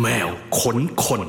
[0.00, 1.22] แมวขนคน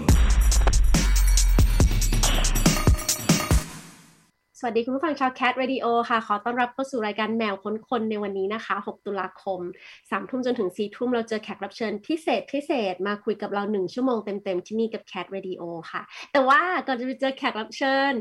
[4.59, 9.59] สวัสดีคุณผู้ฟังชาว Cat Radio ค่ะ ขอต้อนรับเข้าสู่รายการแมวค้นคนในวันนี้นะคะ 6 ตุลาคม
[9.95, 15.61] 3 ทุ่มจนถึง 4 ทุ่มเราเจอแขกรับเชิญพิเศษพิเศษมาคุยกับเรา 1 ชั่วโมงเต็ม ๆ ที่นี่กับ Cat Radio
[15.91, 16.01] ค่ะ
[16.31, 18.13] แต่ว่าก่อนจะไปเจอแขกรับเชิญ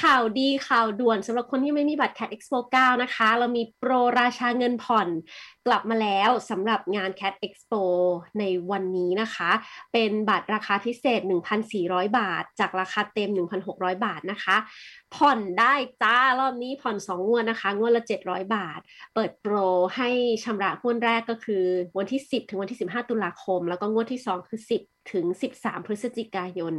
[0.00, 5.08] ข่าวดีข่าวด่วนสำหรับคนที่ไม่มีบัตร Cat Expo 9 นะคะ เรามีโปรราชาเงินผ่อน
[5.66, 7.82] กลับมาแล้วสำหรับงาน Cat Expo
[8.38, 9.50] ในวันนี้นะคะ
[9.92, 11.20] เป็นบัตรราคาพิเศษ
[11.68, 13.30] 1,400 บาท จากราคาเต็ม
[13.66, 14.56] 1,600 บาทนะคะ
[15.14, 18.80] ผ่อนได้จ้ารอบนี้ผ่อน 2 งวดนะคะ งวดละ 700 บาท
[19.14, 19.54] เปิดโปร
[19.96, 20.08] ให้
[20.44, 21.64] ชำระงวดแรกก็คือ
[21.98, 25.24] วันที่ 10 ถึงวันที่ 15 ตุลาคม แล้วก็งวดที่ 2 คือ 10 ถึง
[25.58, 26.74] 13 พฤศจิกายน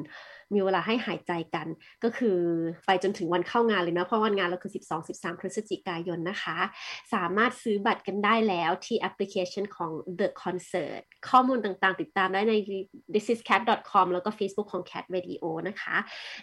[0.53, 1.67] มีเวลาให้หายใจกัน
[2.03, 2.37] ก็คือ
[2.85, 6.57] ไปจนถึงวันเข้างานเลยนะเพราะวันงานเราคือ 12 13 พฤศจิกายนนะคะ
[7.13, 12.53] สามารถซื้อบัตรกันได้แล้วที่แอปพลิเคชันของ The Concert ข้อมูลต่างๆ ติดตามได้ใน
[13.13, 15.95] thisiscat.com แล้วก็ Facebook ของ Cat Radio นะคะ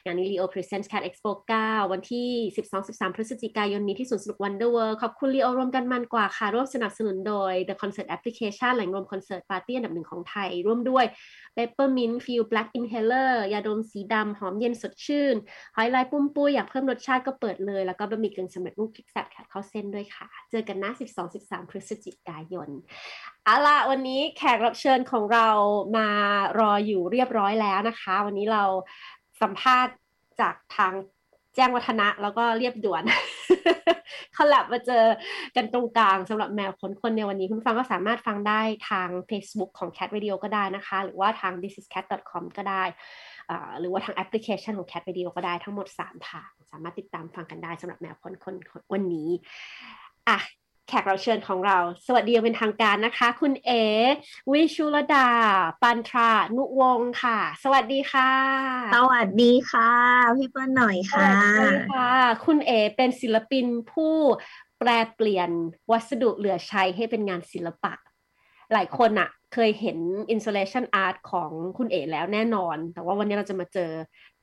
[0.05, 1.31] งานนี้ Leo Presents Cat Expo
[1.63, 2.29] 9 วันที่
[2.73, 11.05] 12-13 พฤศจิกายนนี้ที่สวนสนุก Wonder World ขอบคุณ Leo รวมกันมันกว่าค่ะ ร่วมสนับสนุนโดย The Concert Application แหล่งรวมคอนเสิร์ตปาร์ตี้อันดับหนึ่งของไทย ร่วมด้วย
[11.57, 15.37] Peppermint Field Black Inhaler ยาดมสีดำหอมเย็นสดชื่น
[15.77, 20.91] หอยลายปุ้มปุ้ยอยากเพิ่มรสชาติก็เปิดเลย แล้วก็บะหมี่กึ่งสำเร็จรูปพริกแซ่บแคทเข้าเส้นด้วยค่ะ เจอกันนะ
[21.31, 22.69] 12-13 พฤศจิกายน
[23.45, 25.49] เอาล่ะวันนี้แขกรับเชิญของเรา
[25.97, 26.09] มา
[26.59, 28.65] รออยู่เรียบร้อยแล้วนะคะ วันนี้เรา
[29.43, 29.95] สัมภาษณ์
[30.41, 30.95] จากทาง
[31.57, 33.03] แจ้งวัฒนะแล้วก็เรียบด่วน
[34.37, 35.05] คอลแลบมาเจอ
[35.57, 42.85] กันตรงกลางสำหรับแมวคนคนในวันนี้ คุณฟังก็สามารถฟังได้ทาง Facebook ของ Cat Radio ก็ได้นะคะ หรือว่าทาง thisiscat.com ก็ได้
[43.81, 48.55] หรือว่าทางแอปพลิเคชันของ Cat Radio ก็ได้ทั้งหมด 3 ทาง สามารถติดตามฟังกันได้สำหรับแมวค้นคน
[48.93, 49.29] วันนี้
[50.29, 50.39] อะ
[50.89, 53.71] แขกเราเชิญของเรา สวัสดีเป็นทางการนะคะ คุณเอ
[54.53, 55.29] วิชุลดา
[55.83, 58.31] ปันทรา นุวงศ์ค่ะ สวัสดีค่ะ
[58.97, 59.91] สวัสดีค่ะ
[60.37, 62.11] พี่เปิ้ลหน่อยค่ะ สวัสดีค่ะ
[62.45, 64.15] คุณเอเป็นศิลปินผู้
[64.79, 65.51] แปลเปลี่ยน
[65.91, 67.93] วัสดุเหลือใช้ให้เป็นงานศิลปะ
[68.73, 69.99] หลายคนอะ เคยเห็น
[70.35, 73.91] installation art ของคุณเอแล้วแน่นอน แต่ว่าวันนี้เราจะมาเจอ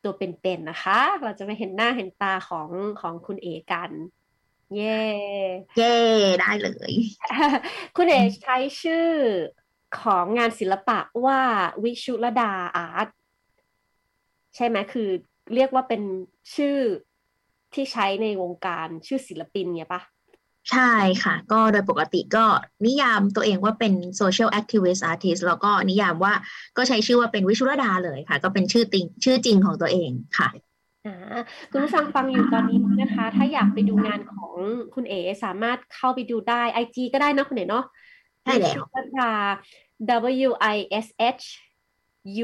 [0.04, 2.70] ตัวเป็นๆนะคะ เราจะมาเห็นหน้าเห็นตาของ
[3.02, 3.92] ของคุณเอกัน
[4.76, 5.02] เย่
[5.78, 5.98] เย่
[6.40, 6.94] ได้เลย
[7.98, 9.10] คุณเอใช้ชื่อ
[10.00, 11.40] ของงานศิลปะว่า
[11.84, 13.08] วิชุลดาอาร์ต
[14.56, 15.10] ใช่ไหมคือ
[15.56, 16.02] เรียกว่าเป็น
[16.56, 16.78] ชื่อ
[17.74, 20.02] ที่ใช้ในวงการชื่อศิลปินเนี่ยปะ
[20.70, 22.46] ใช่ค่ะ ก็โดยปกติก็
[22.86, 26.34] นิยามตัวเองว่าเป็น social activist artist แล้วก็นิยามว่า
[26.78, 30.50] ก็ใช้ชื่อว่าเป็นวิชุรดาเลยค่ะ ก็เป็นชื่อจริงชื่อจริงของตัวเองค่ะ
[31.72, 34.54] คุณผู้ฟังฟังอยู่ตอนนี้นะคะ ถ้าอยากไปดูงานของ
[34.96, 35.14] คุณเอ
[35.44, 37.86] สามารถเข้าไปดูได้ IG ก็ได้นะคุณเอเนาะ
[38.44, 39.32] ใช่แล้ววิชุรดา
[40.48, 41.08] W I S
[41.40, 41.44] H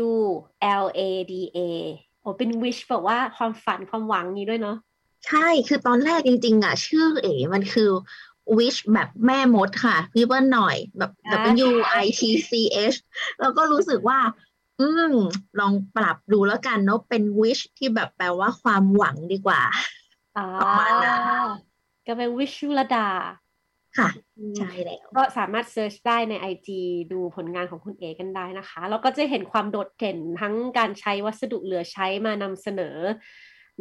[0.07, 0.09] U
[0.83, 1.01] L A
[1.31, 1.59] D A
[2.21, 4.77] โอ้เป็น wish แบบว่าความฝันความหวังนี้ด้วยเนาะ
[5.25, 7.89] ใช่ คือตอนแรกจริง ๆ อะ ชื่อเอ๋มันคือ
[8.57, 11.11] wish แบบแม่มดค่ะพี่เปิ้ลหน่อยแบบ
[11.67, 11.71] W
[12.03, 12.51] I T C
[12.93, 12.97] H
[13.41, 14.19] แล้วก็รู้สึกว่า
[14.79, 15.13] อืม
[15.59, 19.61] ลองปรับดูแล้วกันเนาะเป็น wish ที่แบบแปลว่าความหวังดีกว่า
[20.37, 21.21] อ่าประมาณนั้น
[22.07, 23.07] ก็เป็นวิชุลดา
[23.97, 26.69] ค่ะอืมใช่แล้ว ก็สามารถเซิร์ชได้ใน IG
[27.13, 32.97] ดูผลงานของคุณเอกันได้นะคะ แล้วก็จะเห็นความโดดเด่นทั้งการใช้วัสดุเหลือใช้มานำเสนอ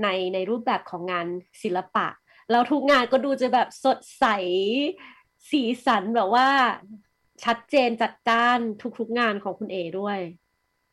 [0.02, 1.26] ในในรูปแบบของงาน
[1.62, 2.06] ศิลปะ
[2.50, 4.24] แล้วทุกงานก็ดูจะแบบสดใส
[5.50, 6.48] สีสันแบบว่า
[7.44, 8.58] ชัดเจนจัดจ้าน
[8.98, 10.18] ทุกๆงานของคุณเอด้วย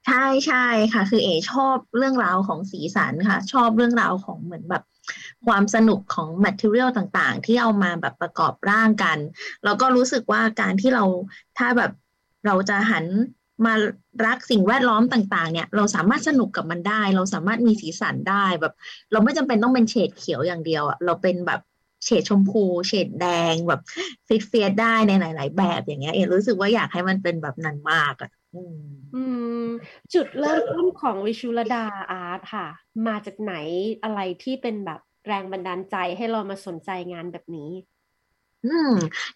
[0.08, 4.84] ใช่ใช่ค่ะ คือเอชอบเรื่องราวของสีสันค่ะ ชอบเรื่องราวของเหมือนแบบ
[5.48, 9.18] ความสนุกของ material ต่างๆ ที่เอามาแบบประกอบร่างกัน
[9.64, 11.04] แล้วก็รู้สึกว่าการที่เรา
[11.58, 11.92] ถ้าแบบ
[12.46, 13.06] เราจะหัน
[13.66, 13.74] มา
[14.26, 18.74] รักสิ่งแวดล้อมต่าง ๆ เนี่ย เราสามารถสนุกกับมันได้ เราสามารถมีสีสันได้แบบ
[19.12, 21.60] เราไม่จำเป็นต้องเป็นเฉดเขียวอย่างเดียวอะเราเป็นแบบ
[22.06, 23.82] เฉดชมพู เฉดแดงแบบ
[24.28, 28.30] ฟิตเฟียได้ในหลาย ๆ แบบอย่างเงี้ย เอรู้สึกว่าอยากให้มันเป็นแบบนั้นมากอะ
[29.14, 29.18] อื
[29.58, 29.68] ม
[30.14, 32.68] จุดเริ่มต้นของวิชุลดาอาร์ตค่ะ
[33.08, 33.54] มาจากไหน
[34.04, 37.70] อะไรที่เป็นแบบแรงบันดาลใจให้เรามาสนใจงานแบบนี้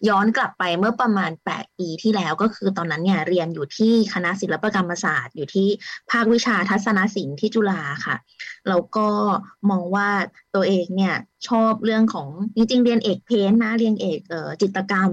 [0.08, 5.68] ย้อนกลับไปเมื่อประมาณ 8 ปีที่แล้วก็คือตอนนั้นเนี่ยเรียนอยู่ที่คณะศิลปกรรมศาสตร์ อยู่ที่
[6.10, 8.16] ภาควิชาทัศนศิลป์ที่จุฬาค่ะ
[8.68, 9.08] แล้วก็
[9.70, 10.08] มองว่า
[10.54, 11.14] ตัวเองเนี่ย
[11.48, 15.10] ชอบเรื่องของจริงๆเรียนเอก paint นะเรียนเอกเอ่อจิตกรรม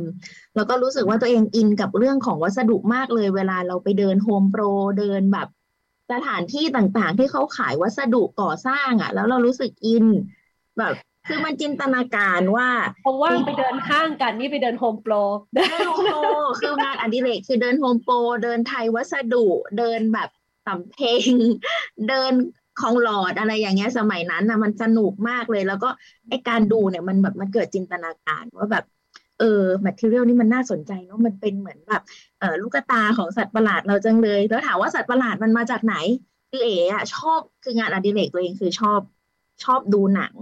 [0.55, 4.61] แล้วก็รู้สึกว่าตัวเองอินกับเรื่องของวัสดุมากเลย เวลาเราไปเดินโฮมโปร
[4.99, 5.47] เดินแบบ
[6.11, 10.05] สถานที่ต่างๆ ที่เขาขายวัสดุก่อสร้างอะ่ะ แล้วเรารู้สึกอิน
[10.77, 10.95] แบบ
[11.27, 12.69] คือมันจินตนาการว่า
[13.03, 15.13] เพราะว่าไปเดินห้างกันนี่ไปเดินโฮมโปร
[15.71, 19.45] ไม่รู้โคืองานออดิเรกคือเดินโฮมโปรเดินไทยวัสดุ
[19.77, 20.29] เดินแบบ
[20.65, 21.31] สำเพลง
[22.09, 22.33] เดิน
[22.81, 25.89] คลองหลอดอะไรอย่างเงี้ยสมัยนั้นนะมันสนุกมากเลย แล้วก็
[26.29, 28.85] ไอการดูเนี่ยมันแบบมันเกิดจินตนาการว่าแบบ
[29.39, 32.01] เออ material นี่มันน่าสนใจเนาะมันเป็นเหมือนแบบ
[32.39, 35.95] เออลูกตาของสัตว์ประหลาดเราจังเลย แล้วถามว่าสัตว์ประหลาดมันมาจากไหน
[36.51, 38.99] คือเอ๋อะชอบคืองานอดิเรกตัวเองคือชอบ
[39.63, 40.35] ชอบดูหนัง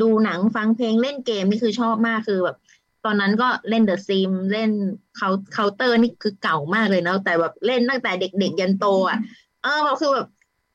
[0.00, 2.56] ดูหนังฟังเพลงเล่นเกมนี่คือชอบมากคือแบบ
[3.04, 4.70] ตอนนั้นก็เล่น The Sims เล่น
[5.16, 9.18] เคาเคาน์เตอร์นี่คือเก่ามากเลยเนาะแต่แบบเล่นตั้งแต่เด็กๆยันโตอะ
[9.62, 10.28] เออแบบคือแบบ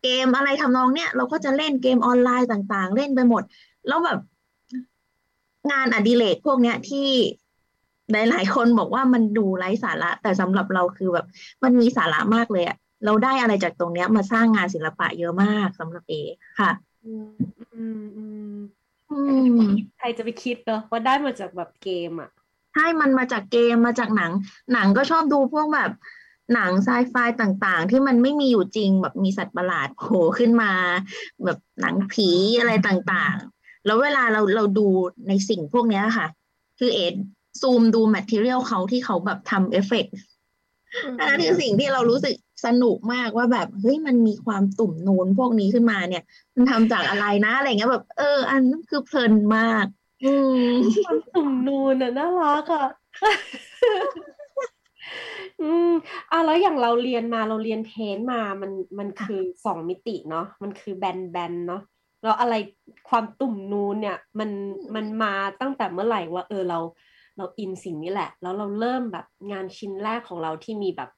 [0.03, 3.43] เกมอะไรทำนองเนี้ยเราก็จะเล่นเกมออนไลน์ต่างๆ เล่นไปหมด
[3.87, 4.19] แล้วแบบ
[5.71, 7.09] งานอดิเรกพวกเนี้ยที่
[8.11, 11.25] หลายๆคนบอกว่ามันดูไร้สาระ แต่สำหรับเราคือแบบ
[11.63, 16.13] มันมีสาระมากเลยอะเราได้อะไรจากตรงเนี้ยมาสร้างงานศิลปะเยอะมากสำหรับเอ
[16.59, 16.71] ค่ะ
[17.05, 17.27] อืม
[17.73, 18.23] อืมอื
[18.53, 18.57] ม
[19.97, 22.29] ใครจะไปคิดเนอะว่าได้มาจากแบบเกมอะ
[22.73, 24.31] ใช่มันมาจากเกมมาจากหนัง
[24.73, 25.91] หนังก็ชอบดูพวกแบบ
[26.53, 30.71] หนังไซไฟต่างๆ ที่มันไม่มีอยู่จริงแบบมีสัตว์ประหลาดโผล่ขึ้นมา
[31.43, 32.29] แบบหนังผี
[32.59, 34.87] อะไรต่างๆ แล้วเวลาเราเราดู
[35.27, 36.27] ในสิ่งพวกเนี้ยค่ะ
[36.79, 37.15] คือเอ็ด
[37.61, 40.13] ซูมดู material เขาที่เขาแบบทำเอฟเฟกต์
[41.19, 46.23] อันนั้นคือสิ่งที่เรารู้สึกสนุกมากว่าแบบเฮ้ยมันมีความตุ่มนูนพวกนี้ขึ้นมาเนี่ย
[46.55, 49.85] มันทำจากอะไรนะอะไรเงี้ยแบบ เออ อันนั้นคือเพลินมาก
[50.23, 50.59] อืม
[51.05, 52.87] ความตุ่มนูนอะน่ารักอะ
[55.61, 55.91] อืม
[56.31, 61.81] อะแล้วอย่างเราเรียนมาเราเรียน paint มามันมันคือสองมิติเนาะมันคือแบนแบนเนาะ
[62.23, 62.53] แล้วอะไร
[63.09, 64.49] ความตุ่มนูนเนี่ย มัน
[64.95, 66.79] มันมาตั้งแต่เมื่อไหร่ว่า เออเรา
[67.37, 71.09] เราอินสิ่งนี้แหละ แล้วเราเริ่มแบบงานชิ้นแรกของเราที่มีแบบ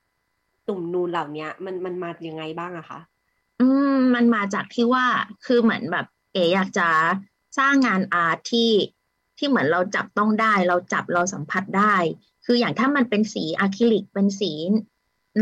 [0.67, 2.99] ตุ่มนูนเหล่านี้มันมันมายังไงบ้างอะคะ
[3.59, 5.05] อืมมันมาจากที่ว่า
[5.45, 6.89] คือเหมือนแบบ เออยากจะ
[7.57, 8.71] สร้างงานอาร์ตที่
[9.37, 11.95] ที่เหมือนเราจับต้องได้ เราจับเราสัมผัสได้
[12.45, 14.51] คืออย่างถ้ามันเป็นสีอะคริลิกเป็นสี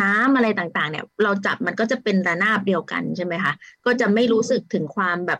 [0.01, 3.53] น้ำอะไรต่างๆ เนี่ย เราจับมันก็จะเป็นระนาบเดียวกันใช่ไหมคะ
[3.85, 5.39] ก็จะไม่รู้สึกถึงความแบบ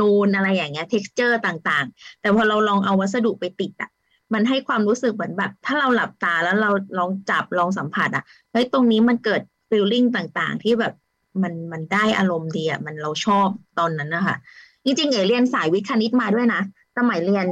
[0.00, 3.90] นูนๆอะไรอย่างเงี้ย texture ต่างๆ แต่พอเราลองเอาวัสดุไปติดอะ
[4.34, 9.40] มันให้ความรู้สึกเหมือนแบบ ถ้าเราหลับตาแล้วเราลองจับลองสัมผัสอะเฮ้ยตรงนี้มันเกิด
[9.70, 10.94] feeling ต่างๆ ที่แบบ
[11.42, 13.48] มันมันได้อารมณ์ดีอะมันเราชอบ
[13.78, 14.36] ตอนนั้นนะคะ
[14.84, 16.60] จริงๆเอ๋เรียนสายวิทย์คณิตมาด้วยนะ
[16.98, 17.46] สมัยเรียน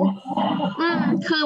[0.81, 0.99] อืม
[1.29, 1.43] คือ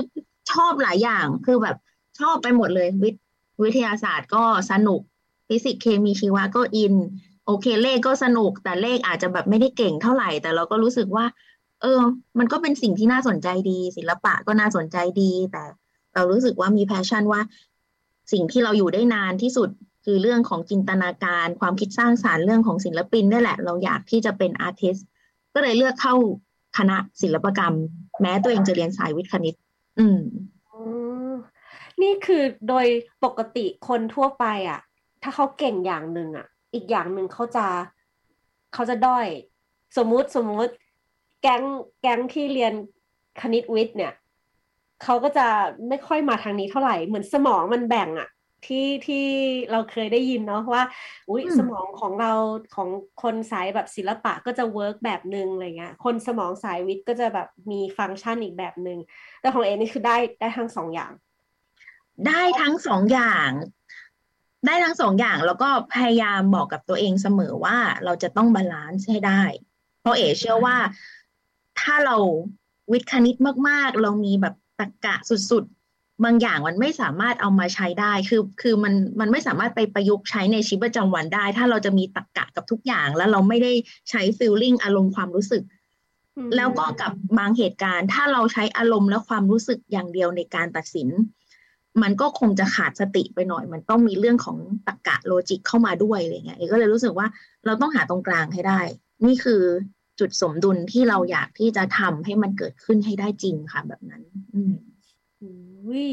[0.53, 1.77] ชอบหลายอย่างคือแบบ
[2.21, 3.25] ชอบไปหมดเลยวิทย์
[3.63, 5.01] วิทยาศาสตร์ก็สนุก
[5.49, 6.95] ฟิสิกส์เคมีชีวะก็ in
[7.47, 12.03] โอเคเลขก็สนุก แต่เลขอาจจะแบบไม่ได้เก่งเท่าไหร่ แต่เราก็รู้สึกว่าเออ
[12.39, 15.65] มันก็เป็นสิ่งที่น่าสนใจดี ศิลปะก็น่าสนใจดี แต่
[16.15, 17.41] เรารู้สึกว่ามี passion ว่า
[18.33, 19.69] สิ่งที่เราอยู่ได้นานที่สุด
[20.05, 24.97] คือเรื่องของจินตนาการความคิดสร้างสรรค์เรื่องของศิลปินนี่แหละ เราอยากที่จะเป็น artist
[25.55, 26.15] ก็เลยเลือกเข้า
[26.79, 27.75] คณะศิลปกรรม
[28.21, 29.55] แม้ตัวเองจะเรียนสายวิทย์คณิต
[29.99, 30.19] อืม
[30.73, 30.79] อ๋
[31.31, 31.35] อ
[32.03, 32.87] นี่คือโดย
[33.25, 34.81] ปกติคนทั่วไปอะ
[35.23, 37.67] ถ้าเขาเก่งอย่างหนึ่งอะ อีกอย่างหนึ่งเขาจะ
[38.75, 39.27] เขาจะด้อย
[39.97, 40.73] สมมุติสมมุติ
[41.47, 41.65] แก๊ง
[42.03, 42.73] แก๊งที่เรียน
[43.41, 44.13] คณิตวิทย์เนี่ย
[45.03, 45.47] เขาก็จะ
[45.89, 48.29] ไม่ค่อยมาทางนี้เท่าไหร่เหมือนสมองมันแบ่งอะ
[48.67, 49.25] ที่ที่
[49.71, 50.83] เราเคยได้ยินเนาะว่า
[51.29, 52.33] อุ้ยอืมสมองของเรา
[52.75, 52.89] ของ
[53.23, 58.99] คนสายแบบศิลปะก็จะ work แบบหนึ่งอะไรเงี้ยคนสมองสายวิทย์ก็จะแบบมีฟังก์ชันอีกแบบหนึ่ง
[59.41, 61.13] แต่ของเอ๋นี่คือได้ได้ทั้งสองอย่าง
[62.27, 63.51] ได้ทั้งสองอย่าง
[64.67, 69.43] ได้ทั้งสองอย่างแล้วก็พยายามบอกกับตัวเองเสมอว่าเราจะต้อง balance ให้ได้
[70.01, 70.77] เพราะเอ๋เชื่อว่า
[71.81, 72.17] ถ้าเรา
[72.93, 73.37] วิทย์คณิต
[73.69, 75.15] มากๆ เรามีแบบตรรกะ
[75.51, 83.73] สุดๆ บางอย่างมันไม่สามารถเอามาใช้ได้ คือคือมันมันไม่สามารถไปประยุกต์ใช้ในชีวิตประจำวันได้ ถ้าเราจะมีตรรกะกับทุกอย่าง แล้วเราไม่ได้
[84.11, 85.63] ใช้ feeling อารมณ์ความรู้สึก
[86.37, 91.09] อืมแล้วก็กับบางเหตุการณ์ ถ้าเราใช้อารมณ์และความรู้สึกอย่างเดียวในการตัดสิน
[92.03, 94.57] มันก็คงจะขาดสติไปหน่อย มันต้องมีเรื่องของ
[94.87, 97.27] ตรรกะ logic เข้ามาด้วยอะไรเงี้ยเอ๋ก็เลยรู้สึกว่า
[97.67, 98.81] เราต้องหาตรงกลางให้ได้
[99.27, 99.63] นี่คือ
[100.21, 104.23] จุดสมดุลที่เราอยากที่จะทำให้มันเกิดขึ้นให้ได้จริงค่ะ แบบนั้น
[104.55, 104.75] อืม
[105.41, 106.09] อุ้ย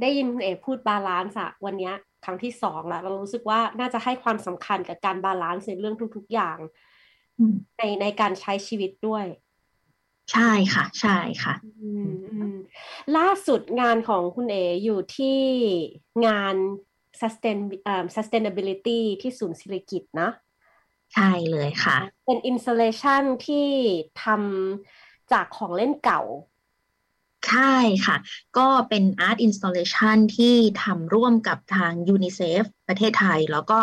[0.00, 1.94] ได้ยินคุณเอ๋พูด balance อะวันเนี้ย
[2.24, 6.58] ครั้งที่สองแล้วเรารู้สึกว่าน่าจะให้ความสำคัญกับการ balance ในเรื่องทุก ๆ อย่าง
[7.38, 9.24] อืมในในการใช้ชีวิตด้วย
[10.32, 12.56] ใช่ค่ะ ใช่ค่ะอืมอืม
[13.16, 15.38] ล่าสุดงานของคุณเออยู่ที่
[16.26, 16.56] งาน
[17.20, 20.30] sustain เอ่อ sustainability ที่ศูนย์ศิริกิติ์นะ
[21.14, 21.96] ใช่เลยค่ะ
[22.26, 23.68] เป็น installation ที่
[24.24, 26.22] ทำจากของเล่นเก่า
[27.48, 27.74] ใช่
[28.06, 28.16] ค่ะ
[28.58, 33.78] ก็เป็น Art Installation ที่ทำร่วมกับทาง UNICEF ประเทศไทย แล้วก็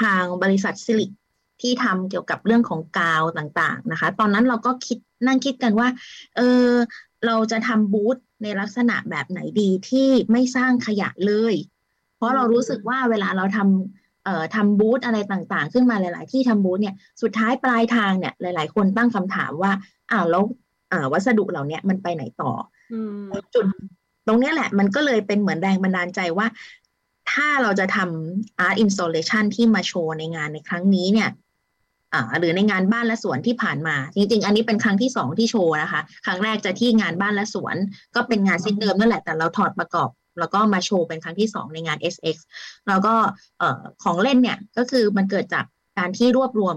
[0.00, 1.10] ทางบริษัทซิลิก
[1.62, 5.88] ที่ทำเกี่ยวกับเรื่องของกาวต่างๆนะคะ ตอนนั้นเราก็คิดนั่งคิดกันว่า
[6.36, 6.70] เออ
[7.26, 11.54] เราจะทำบูธในลักษณะแบบไหนดีที่ไม่สร้างขยะเลย
[12.16, 14.01] เพราะเรารู้สึกว่าเวลาเราทำเอ่อ
[14.54, 19.72] ทำบูธอะไรต่างๆ ขึ้นมาหลาย ๆ ที่ทำบูธเนี่ยสุดท้ายปลายทางเนี่ยหลาย ๆ คนตั้งคำถามว่า
[20.12, 20.44] อ้าวแล้ว
[21.12, 22.52] วัสดุเหล่านี้มันไปไหนต่อ
[23.54, 23.66] จุด
[24.26, 26.46] ตรงนี้แหละมันก็เลยเป็นเหมือนแรงบันดาลใจว่า
[27.32, 31.30] ถ้าเราจะทำ art installation ที่มาโชว์ในงานในครั้งนี้เนี่ย
[32.14, 37.76] อ่าหรือในงานบ้านและสวนที่ผ่านมา จริง ๆ อันนี้เป็นครั้งที่สองที่โชว์นะคะ ครั้งแรกจะที่งานบ้านและสวน
[38.14, 40.08] ก็เป็นงานซิดเดิมนั่นแหละแต่เราถอดประกอบ
[40.38, 42.36] แล้วก็มาโชว์เป็นครั้งที่สองในงาน SX
[42.88, 43.14] แล้วก็
[43.62, 43.64] อ
[44.02, 45.64] ของเล่นเนี่ยก็คือมันเกิดจาก
[45.98, 46.76] การที่รวบรวม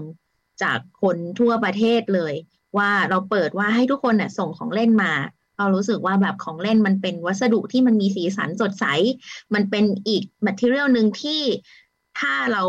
[0.62, 2.34] จากคนทั่วประเทศเลย
[2.78, 5.12] ว่าเราเปิดว่าให้ทุกคนน่ยส่งของเล่นมา
[5.58, 8.84] เรารู้สึกว่าแบบของเล่นมันเป็นวัสดุที่มันมีสีสันสดใส
[9.54, 11.42] มันเป็นอีกแมทเทียลหนึ่งที่
[12.18, 12.64] ถ้าเรา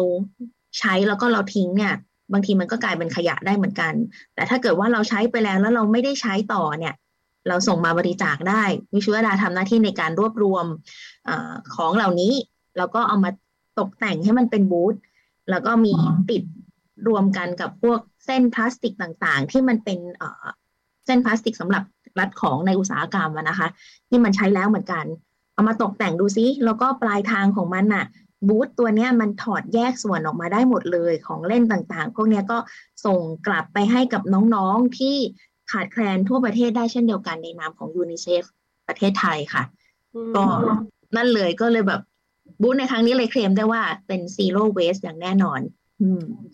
[0.80, 1.96] ใช้แล้วก็เราทิ้งเนี่ย
[2.34, 3.94] บางทีมันก็กลายเป็นขยะได้เหมือนกัน
[4.36, 6.94] แต่ถ้าเกิดว่าเราใช้ไปแล้วแล้วเราไม่ได้ใช้ต่อเนี่ย
[7.48, 8.64] เราส่งมาบริจาคได้
[8.94, 10.66] วิชุวดาทำหน้าที่ในการรวบรวม
[11.28, 11.30] อ
[11.76, 12.34] ของเหล่านี้
[12.78, 13.32] แล้วก็เอามา
[13.80, 14.96] ตกแต่งให้มันเป็นบูธ
[15.50, 15.94] แล้วก็มี
[16.30, 16.44] ติด
[17.08, 20.00] รวมกันกับพวกเส้นพลาสติกต่างๆ ที่มันเป็น
[21.06, 21.84] เส้นพลาสติกสำหรับ
[22.20, 23.68] รัดของในอุตสาหกรรมนะคะ
[24.10, 25.06] ที่มันใช้แล้วเหมือนกัน
[25.54, 28.06] เอามาตกแต่งดูซิ แล้วก็ปลายทางของมันน่ะ
[28.48, 32.58] บูธตัวนี้มันถอดแยกส่วนออกมาได้หมดเลยของเล่นต่างๆ พวกนี้ก็
[33.06, 34.24] ส่งกลับไปให้กับ
[34.56, 35.18] น้องๆที่
[35.72, 38.44] ขาดแคลนทั่วประเทศได้เช่นเดียวกันในนามของยูนิเซฟ
[38.88, 39.64] ประเทศไทยค่ะ
[40.36, 40.44] ก็
[41.16, 42.02] นั่นเลยก็เลยแบบ
[42.62, 45.62] บูธในครั้งนี้เลยเคลมได้ว่าเป็นซีโร่เวสอย่างแน่นอน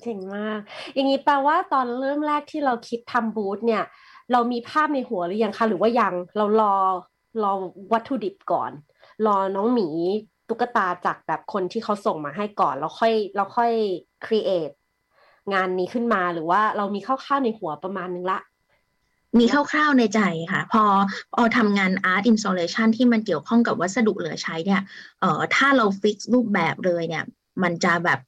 [0.01, 0.60] เก่งมาก
[0.93, 3.84] อย่างนี้แปลว่าตอนเริ่มแรกที่เราคิดทำบูธเนี่ย
[4.32, 6.75] เรามีภาพในหัวหรือยังคะหรือว่ายังเรารอ
[7.43, 7.53] รอ
[7.93, 8.72] วัตถุดิบก่อน
[9.25, 9.88] รอน้องหมี
[10.48, 13.72] ตุ๊กตาจากแบบคนที่เขาส่งมาให้ก่อนแล้วค่อยเราค่อย
[14.25, 14.70] ครีเอท
[15.53, 18.39] งานนี้ขึ้นมาหรือว่าเรามีคร่าวๆในหัวประมาณนึงละ
[19.40, 20.20] มีคร่าวๆในใจ
[20.52, 20.84] ค่ะ พอ
[21.36, 24.82] พอทำงาน art installation ที่มันเกี่ยวข้องกับวัสดุเหลือใช้เนี่ย
[25.22, 27.24] เอ่อถ้าเรา fix รูปแบบเลยเนี่ย
[27.63, 28.20] มันจะแบบ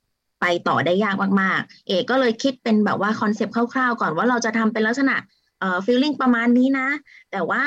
[0.42, 5.16] ไปต่อได้ยากมากๆ เอ๋ก็เลยคิดเป็นแบบว่า concept คร่าวๆ ก่อนว่าเราจะทำเป็นลักษณะ
[5.60, 6.88] เอ่อ feeling ประมาณนี้นะ
[7.32, 7.64] แต่ว่า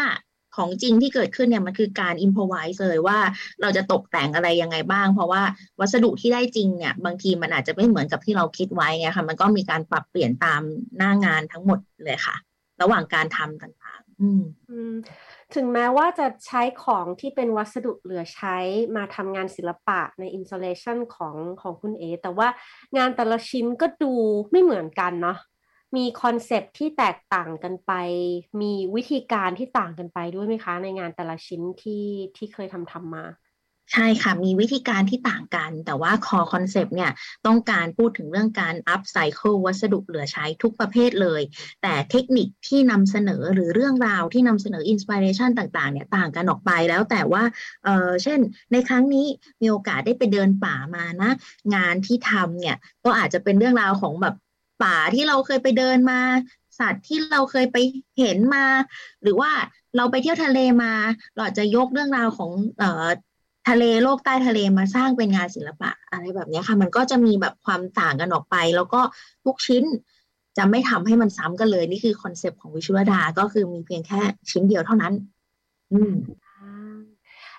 [0.57, 3.19] ของจริงที่เกิดขึ้นเนี่ยมันคือการ improvise เลยว่า
[3.61, 5.43] เราจะตกแต่งอะไรยังไงบ้าง เพราะว่า
[5.81, 10.63] วัสดุที่ได้จริงเนี่ย บางทีมันอาจจะไม่เหมือนกับที่เราคิดไว้ไงค่ะมันก็มีการปรับเปลี่ยนตาม
[10.97, 12.48] หน้างานทั้งหมดเลยค่ะ
[12.83, 14.43] ระหว่างการทำต่างๆ อืม
[15.55, 18.57] ถึงแม้ว่าจะใช้ของที่เป็นวัสดุเหลือใช้
[18.97, 22.49] มาทำงานศิลปะใน installation ของของคุณเอ๋ แต่ว่า
[22.97, 24.13] งานแต่ละชิ้นก็ดู
[24.51, 25.39] ไม่เหมือนกันเนาะ
[25.97, 27.93] มี concept ที่แตกต่างกันไป
[28.61, 32.05] มีวิธีการที่ต่างกันไปด้วยไหมคะ ในงานแต่ละชิ้นที่
[32.37, 33.25] ที่เคยทำทำมา
[33.93, 37.11] ใช่ค่ะ มีวิธีการที่ต่างกัน แต่ว่าคอ concept เนี่ย
[37.47, 41.43] ต้องการพูดถึงเรื่องการ upcycle วัสดุเหลือใช้ทุกประเภทเลย
[41.83, 47.43] แต่เทคนิคที่นำเสนอหรือเรื่องราวที่นำเสนอ inspiration ต่างๆเนี่ยต่างกันออกไปแล้วแต่ว่า
[47.85, 48.39] เออเช่น
[48.73, 49.27] ในครั้งนี้
[49.61, 51.31] มีโอกาสได้ไปเดินป่ามานะ
[51.75, 54.35] งานที่ทำเนี่ยก็อาจจะเป็นเรื่องราวของแบบ
[54.85, 56.21] ป่าที่เราเคยไปเดินมา
[56.79, 57.77] สัตว์ที่เราเคยไป
[58.19, 58.65] เห็นมา
[59.23, 59.51] หรือว่า
[59.97, 60.93] เราไปเที่ยวทะเลมา
[61.37, 63.09] เราจะยกเรื่องราวของเออ
[63.69, 69.01] ทะเลโลกใต้ทะเลมาสร้างเป็นงานศิลปะอะไรแบบนี้ค่ะ มันก็จะมีแบบความต่างกันออกไป แล้วก็
[69.45, 69.85] ทุกชิ้น
[70.57, 74.21] จะไม่ทำให้มันซ้ำกันเลย นี่คือคอนเซปต์ของวิชุวดาก็คือมีเพียงแค่
[74.51, 75.15] ชิ้นเดียวเท่านั้น
[75.93, 76.13] อืม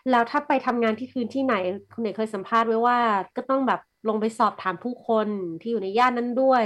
[0.10, 1.56] แล้วถ้าไปทำงานที่พื้นที่ไหน
[1.94, 3.00] คุณเอกเคยสัมภาษณ์ไว้ว่า
[3.36, 5.28] ก็ต้องแบบลงไปสอบถามผู้คน
[5.62, 6.66] ที่อยู่ในย่านนั้นด้วย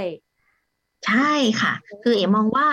[1.06, 1.72] ใช่ค่ะ
[2.02, 2.68] คือเอ๋มองว่า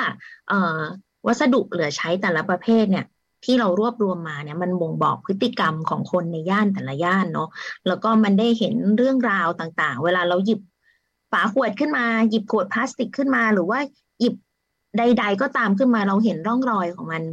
[0.48, 0.82] เอ่อ
[1.28, 3.06] วัสดุเหลือใช้แต่ละประเภทเนี่ย
[3.46, 7.50] ที่เรารวบรวมมาเนี่ยมันบ่งบอกพฤติกรรมของคนในย่านแต่ละย่านเนาะ
[7.88, 10.60] แล้วก็มันได้เห็นเรื่องราวต่างๆ เวลาเราหยิบ
[11.32, 13.80] ฝาขวดขึ้นมาหยิบขวดพลาสติกขึ้นมาหรือว่า
[14.20, 14.34] หยิบ
[14.98, 17.24] ใด ๆ ก็ตามขึ้นมาเราเห็นร่องรอยของมัน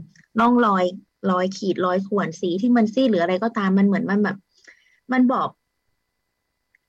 [0.40, 0.84] ร่องรอย
[1.30, 4.36] รอยขีดรอยข่วนสีที่มันซี่หรืออะไรก็ตามมันเหมือนมันแบบ
[5.12, 5.48] มันบอก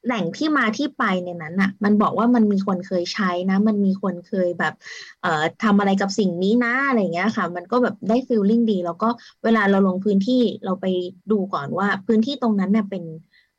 [0.06, 4.74] แหล่งที่มาที่ไปในนั้นอะมันบอกว่ามันมีคนเคยใช้นะ มันมีคนเคยแบบ
[5.22, 9.10] เอ่อทำอะไรกับสิ่งนี้นะอะไรเงี้ยค่ะ มันก็แบบได้ฟีลลิ่งดี แล้วก็
[9.44, 10.86] เวลาเราลงพื้นที่เราไป
[11.32, 13.04] ดูก่อนว่า พื้นที่ตรงนั้นเนี่ยเป็น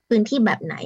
[0.09, 0.77] พื้นที่แบบไหน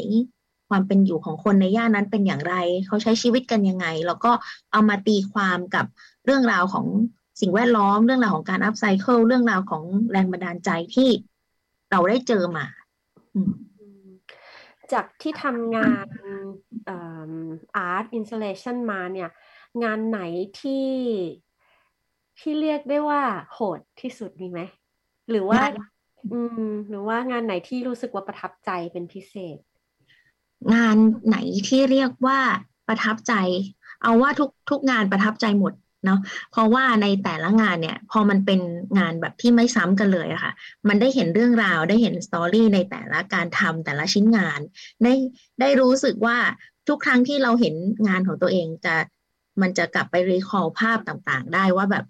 [0.69, 2.55] ความเป็นอยู่ของคนในย่านนั้นเป็นอย่างไร
[2.87, 4.33] เขาใช้ชีวิตกันยังไง แล้วก็
[4.73, 5.87] เอามาตีความกับ
[6.25, 6.87] เรื่องราวของ
[7.41, 11.09] สิ่งแวดล้อม เรื่องราวของการอัพไซเคิลเรื่องราวของแรงบันดาลใจที่
[11.91, 12.67] เราได้เจอมา
[13.35, 13.53] อืม
[14.93, 16.07] จากที่ทำงาน
[16.89, 19.31] อาร์ตอินสตาเลชันมาเนี่ย
[19.85, 20.21] งานไหน
[20.61, 20.89] ที่
[22.41, 23.23] ที่เรียกได้ว่า
[23.53, 24.61] โหดที่สุดมีไหม
[25.31, 25.61] หรือว่า
[26.33, 29.59] อืม หรือว่างานไหนที่รู้สึกว่าประทับใจเป็นพิเศษ
[30.75, 31.37] งานไหน
[31.69, 32.39] ที่เรียกว่า
[32.89, 33.35] ประทับใจ
[34.03, 35.73] เอาว่าทุกทุกงานประทับใจหมด
[36.05, 36.19] เนาะ
[36.53, 38.61] เพราะว่าในแต่ละงานเนี่ยพอมันเป็น
[38.99, 40.53] งานแบบที่ไม่ซ้ำกันเลยอะค่ะ
[40.89, 44.61] มันได้เห็นเรื่องราวได้เห็นสตอรี่ในแต่ละการทำแต่ละชิ้นงาน
[45.05, 45.15] ได้
[45.61, 46.39] ได้รู้สึกว่า
[46.89, 47.75] ทุกครั้งที่เราเห็น
[48.09, 48.95] งานของตัวเองจะ
[49.63, 52.05] มันจะกลับไป recall ภาพต่างๆ ได้ว่าแบบ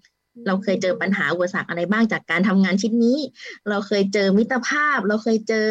[0.46, 3.18] เราเคยเจอปัญหาอุปสรรคอะไรบ้างจากการทำงานชิ้นนี้
[3.68, 5.68] เราเคยเจอมิตรภาพ เราเคยเจอ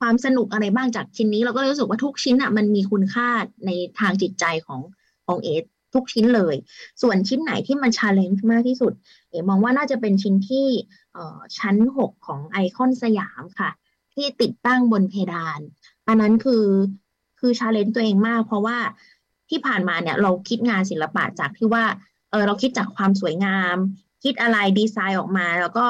[0.00, 3.28] ความสนุกอะไรบ้างจากชิ้นนี้ เราก็รู้สึกว่าทุกชิ้นอะมันมีคุณค่า
[3.66, 4.80] ในทางจิตใจของ
[5.26, 6.54] ของเอ๋ ทุกชิ้นเลย
[7.02, 8.92] ส่วนชิ้นไหนที่มัน challenge มากที่สุด
[9.28, 10.66] เอ๋มองว่าน่าจะเป็นชิ้นที่
[11.58, 13.70] ชั้นหกของไอคอนสยามค่ะ
[14.14, 15.60] ที่ติดตั้งบนเพดาน
[16.08, 16.64] อันนั้นคือ
[17.40, 18.78] คือ challenge ตัวเองมาก เพราะว่า
[19.50, 21.84] ที่ผ่านมาเนี่ยเราคิดงานศิลปะจากที่ว่า
[22.30, 23.76] เออเราคิดจากความสวยงาม
[24.24, 25.86] คิดอะไรดีไซน์ออกมา แล้วก็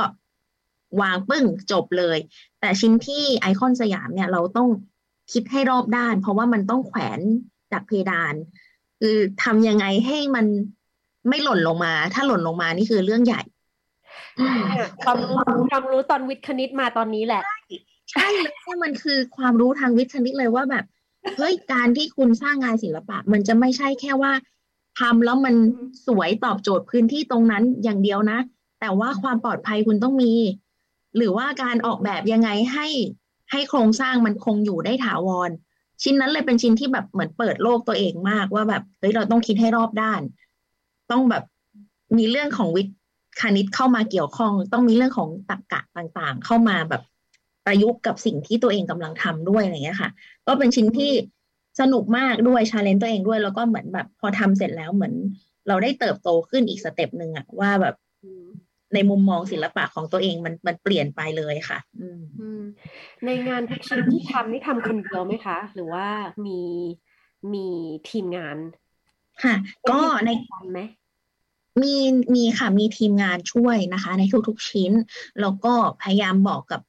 [1.01, 2.19] วางปึ้งจบเลย
[2.61, 4.69] แต่ชิ้นที่ไอคอนสยามเนี่ยเราต้อง
[5.33, 7.21] คิดให้รอบด้าน เพราะว่ามันต้องแขวน
[7.73, 8.35] จากเพดาน
[9.01, 10.47] คือทำยังไงให้มัน
[11.29, 13.43] ไม่หล่นลงมา ถ้าหล่นลงมานี่คือเรื่องใหญ่
[15.05, 15.35] ความรู้
[15.71, 17.43] ความรู้ตอนวิทย์คณิตมาตอนนี้แหละ
[18.11, 20.85] ใช่เลยมันคือความรู้ทางวิทย์คณิตเลยว่าแบบ
[21.37, 24.33] เฮ้ยการที่คุณสร้างงานศิลปะ มันจะไม่ใช่แค่ว่า
[25.01, 25.55] ทำแล้วมัน
[26.07, 28.39] สวยตอบโจทย์พื้นที่ตรงนั้นอย่างเดียวนะ
[28.81, 30.33] แต่ว่าความปลอดภัยคุณต้องมี
[31.17, 32.87] หรือว่าการออกแบบยังไงให้
[33.51, 35.51] ให้โครงสร้างมันคงอยู่ได้ถาวร
[36.03, 40.21] ชิ้นนั้นเลยเป็นชิ้นที่แบบเหมือนเปิดโลกตัวเองมากว่าแบบเฮ้ยเราต้องคิดให้รอบด้าน
[41.11, 41.45] ต้องแบบ
[42.19, 42.97] มีเรื่องของวิทย์
[43.41, 47.03] คณิตเข้ามาเกี่ยวข้อง ต้องมีเรื่องของตรรกะต่างๆ เข้ามาแบบ
[47.67, 50.11] ประยุกต์กับสิ่งที่ตัวเองกำลังทำด้วยอะไรเงี้ยค่ะ
[50.47, 51.13] ก็เป็นชิ้นที่
[51.81, 55.15] สนุกมากด้วย challenge ตัวเองด้วย แล้วก็เหมือนแบบพอทำเสร็จแล้วเหมือน
[55.69, 57.95] เราได้เติบโตขึ้นอีก step หนึ่งอะว่าแบบ
[58.95, 62.09] ในมุมมองศิลปะของตัวเองมันมันเปลี่ยนไปเลยค่ะ อื
[62.61, 62.63] ม
[63.25, 66.07] ในงานทุกชิ้นที่ทำนี่ทำคนเดียวไหมคะ หรือว่า
[66.47, 66.61] มี
[67.53, 67.67] มี
[68.11, 68.57] ทีมงาน
[69.45, 69.55] ค่ะ
[69.91, 70.31] ก็ใน
[70.73, 70.81] ไหม
[71.83, 71.95] มี
[72.35, 74.93] มีค่ะมีทีมงานช่วยนะคะ ในทุกๆชิ้น
[75.41, 76.81] แล้วก็พยายามบอกกับ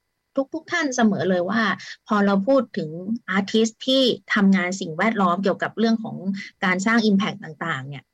[0.54, 1.62] ทุกๆทท่านเสมอเลยว่า
[2.06, 2.90] พอเราพูดถึง
[3.30, 4.02] อาร์ติสที่
[4.34, 6.16] ทำงานสิ่งแวดล้อมเกี่ยวกับเรื่องของ
[6.64, 8.04] การสร้าง Impact ต่าง ๆ เนี่ย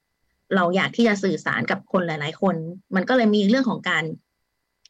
[0.57, 2.57] เราอยากที่จะสื่อสารกับคนหลาย ๆ คน
[2.95, 4.05] มันก็เลยมีเรื่องของการ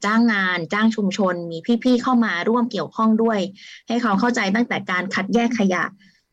[0.04, 3.38] จ้างงานจ้างชุมชน มีพี่ ๆ เข้ามาร่วมเกี่ยวข้องด้วย
[3.88, 5.84] ให้เขาเข้าใจตั้งแต่การคัดแยกขยะ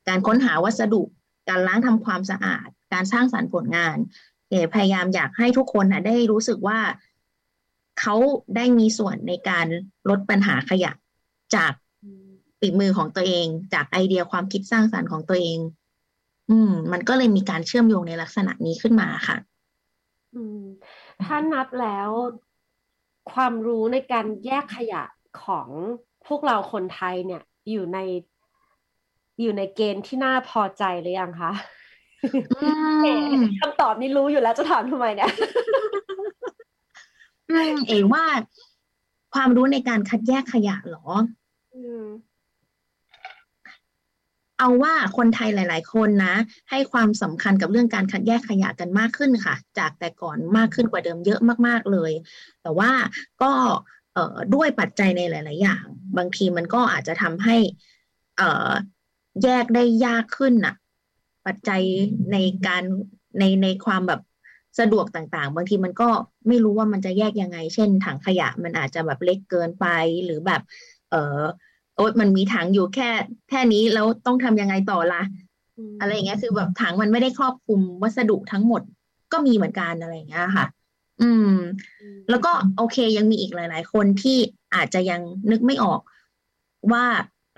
[0.08, 1.02] การค้นหาวัสดุ
[1.50, 3.98] การล้างทำความสะอาด การสร้างสารรค์ผลงาน
[4.50, 6.80] เอพยายามอยากให้ทุกคนนะได้รู้สึกว่า
[8.00, 8.16] เขา
[8.56, 9.66] ได้มีส่วนในการ
[10.10, 10.92] ลดปัญหาขยะ
[11.56, 11.74] จาก
[12.60, 15.60] ฝีมือของตัวเอง จากไอเดียความคิดสร้างสารรค์ของตัวเอง
[16.50, 19.38] อืม มันก็เลยมีการเชื่อมโยงในลักษณะนี้ขึ้นมาค่ะ
[20.36, 20.62] อืม
[21.24, 22.10] ถ้านับแล้ว
[23.34, 25.04] ความรู้ในการแยกขยะ
[25.44, 25.68] ของ
[26.28, 28.00] พวกเราคนไทยเนี่ย อยู่ใน
[29.42, 31.52] อยู่ในเกณฑ์ที่น่าพอใจหรือยังคะ
[33.62, 35.32] คำตอบนี้รู้อยู่แล้วจะถามทำไมเนี่ย
[37.88, 38.26] เอว่า
[39.34, 41.06] ความรู้ในการคัดแยกขยะหรอ
[44.60, 46.36] เอาว่าคนไทยหลาย ๆ คนนะ
[46.70, 52.12] ให้ความสำคัญกับเรื่องการคัดแยกขยะกันมากขึ้นค่ะ จากแต่ก่อนมากขึ้นกว่าเดิมเยอะมาก ๆ เลย
[52.62, 52.92] แต่ว่า
[53.42, 53.52] ก็
[54.56, 55.84] ด้วยปัจจัยในหลาย ๆ อย่าง
[56.18, 57.58] บางทีมันก็อาจจะทำให้
[59.44, 60.76] แยกได้ยากขึ้นน่ะ
[61.46, 61.82] ปัจจัย
[62.32, 62.38] ใน
[62.68, 62.84] การ
[63.40, 64.22] ในในความแบบ
[64.80, 66.10] สะดวกต่างๆ บางทีมันก็
[66.48, 69.86] ไม่รู้ว่ามันจะแยกยังไง เช่น ถังขยะมันอาจจะแบบเล็กเกินไป
[70.26, 70.62] หรือแบบ
[71.10, 71.42] เออ
[71.96, 73.10] โอ๊ยมันมีถังอยู่แค่
[73.50, 75.22] แค่นี้แล้วต้องทำยังไงต่อละ
[76.00, 78.82] อะไรอย่างเงี้ยคือแบบถังมันไม่ได้ครอบคลุมวัสดุทั้งหมด
[79.32, 80.66] ก็มีเหมือนกันอะไรอย่างเงี้ยค่ะ
[81.22, 81.56] อืม
[82.30, 84.38] แล้วก็โอเคยังมีอีกหลาย ๆ คนที่
[84.76, 86.02] อาจจะยังนึกไม่ออก
[86.92, 87.06] ว่า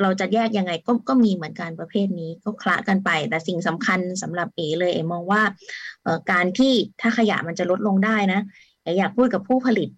[0.01, 5.41] เราจะแยกยังไงก็ก็มีเหมือนกันประเภทนี้ก็คละกันไป แต่สิ่งสำคัญสำหรับเอเลยเอมองว่า
[6.03, 8.41] เอ่อการที่ถ้าขยะมันจะลดลงได้นะ
[8.81, 9.89] เออยากพูดกับผู้ผลิต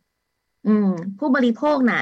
[0.68, 2.02] อืม ผู้บริโภคน่ะ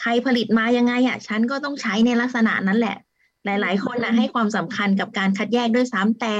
[0.00, 2.96] ใครผลิตมายังไงอะฉันก็ต้องใช้ในลักษณะนั้นแหละ
[3.44, 6.34] หลาย ๆ คนนะให้ความสำคัญกับการคัดแยกด้วยซ้ำแต่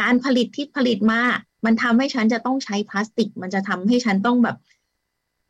[0.00, 1.20] การผลิตที่ผลิตมา
[1.64, 4.56] มันทำให้ฉันจะต้องใช้พลาสติก มันจะทำให้ฉันต้องแบบ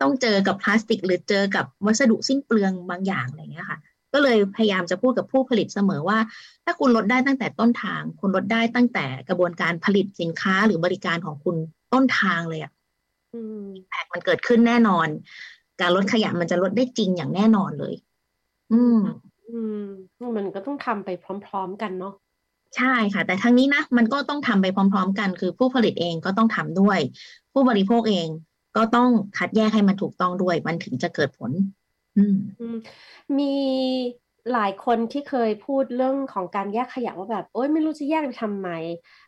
[0.00, 3.78] ต้องเจอกับพลาสติก หรือเจอกับวัสดุสิ้นเปลืองบางอย่างอะไรเงี้ยค่ะ
[4.12, 6.18] ก็เลยพยายามจะพูดกับผู้ผลิตเสมอว่า
[6.64, 11.56] ถ้าคุณลดได้ตั้งแต่ต้นทาง คุณลดได้ตั้งแต่กระบวนการผลิตสินค้าหรือบริการของคุณ
[11.92, 12.72] ต้นทางเลยอะ
[13.88, 15.08] แพกมันเกิดขึ้นแน่นอน
[15.80, 17.94] การลดขยะมันจะลดได้จริงอย่างแน่นอนเลย
[18.72, 18.98] อืม
[19.50, 19.84] อืม
[20.36, 21.10] มันก็ต้องทำไป
[21.46, 22.14] พร้อม ๆ กันเนาะ
[22.76, 26.98] ใช่ค่ะ แต่ทั้งนี้นะมันก็ต้องทำไปพร้อม ๆ กัน คือผู้ผลิตเองก็ต้องทำด้วย
[27.52, 28.28] ผู้บริโภคเอง
[28.76, 31.50] ก็ต้องคัดแยกให้มันถูกต้องด้วย มันถึงจะเกิดผล
[33.38, 33.54] มี
[34.52, 38.68] หลายคนที่เคยพูดเรื่องของการแยกขยะว่าแบบ โอ๊ยไม่รู้จะแยกไปทำไม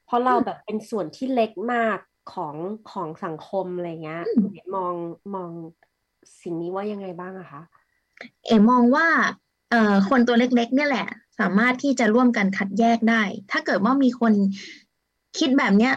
[0.05, 1.99] เพราะเราแบบเป็นส่วนที่เล็กมาก
[2.33, 2.55] ของ
[2.93, 4.23] ของสังคมอะไรเงี้ย
[4.75, 4.95] มอง
[5.35, 5.51] มอง
[6.43, 7.63] สิ่งนี้ว่ายังไงบ้างอะคะ
[8.47, 9.07] เอมองว่า
[9.71, 11.07] เอ่อคนตัวเล็กๆ เนี่ยแหละ
[11.41, 14.33] สามารถที่จะร่วมกันคัดแยกได้ ถ้าเกิดว่ามีคน
[15.39, 15.95] คิดแบบเนี้ย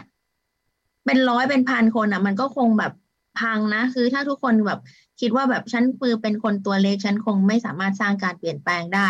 [1.04, 2.92] เป็นร้อยเป็นพันคนอะมันก็คงแบบ
[3.40, 4.80] พังนะ คือถ้าทุกคนแบบ
[5.20, 9.08] คิดว่าแบบฉันปือเป็นคนตัวเล็กฉันคงไม่สามารถสร้างการเปลี่ยนแปลงได้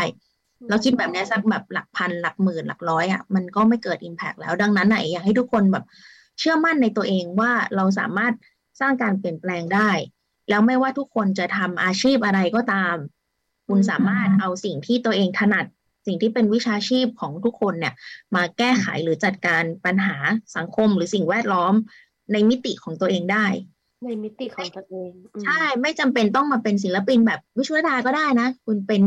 [0.69, 5.85] เราคิดแบบนี้สักแบบหลักพันหลักหมื่นหลักร้อยอะมันก็ไม่เกิดอิมแพกแล้วดังนั้นไหนอยากให้ทุกคนแบบ
[6.39, 8.35] เชื่อมั่นในตัวเองว่าเราสามารถ
[8.81, 9.91] สร้างการเปลี่ยนแปลงได้
[10.49, 12.97] แล้วไม่ว่าทุกคนจะทำอาชีพอะไรก็ตาม
[13.69, 15.67] คุณสามารถเอาสิ่งที่ตัวเองถนัด
[16.07, 17.95] สิ่งที่เป็นวิชาชีพของทุกคนเนี่ย
[18.35, 20.17] มาแก้ไขหรือจัดการปัญหา
[20.57, 21.75] สังคมหรือสิ่งแวดล้อม
[22.33, 23.47] ในมิติของตัวเองได้
[24.05, 25.11] ในมิติของตัวเอง
[25.45, 29.03] ใช่ ไม่จำเป็นต้องมาเป็นศิลปินแบบวิชวดาก็ได้นะ คุณเป็น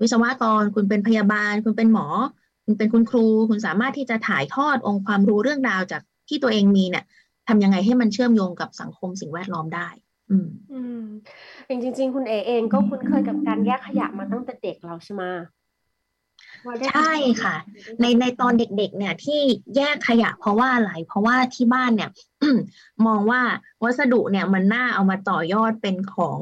[0.00, 2.06] วิศวกร คุณเป็นพยาบาล คุณเป็นหมอ
[2.64, 7.04] คุณเป็นคุณครู คุณสามารถที่จะถ่ายทอดองค์ความรู้เรื่องราวจากที่ตัวเองมีเนี่ย
[7.48, 9.88] ทำยังไงให้มันเชื่อมโยงกับสังคมสิ่งแวดล้อมได้
[10.30, 11.02] อืมอืม
[11.68, 15.22] จริง ๆ คุณเอเองก็คุ้นเคยกับการแยกขยะมาตั้งแต่เด็กเราใช่ไหม
[16.92, 17.56] ใช่ค่ะ
[18.00, 19.40] ในในตอนเด็กๆ เนี่ยที่
[19.76, 22.10] แยกขยะเพราะว่าอะไรเพราะว่าที่บ้านเนี่ย
[23.06, 23.42] มองว่า
[23.82, 26.40] วัสดุเนี่ยมันน่าเอามาต่อยอดเป็นของ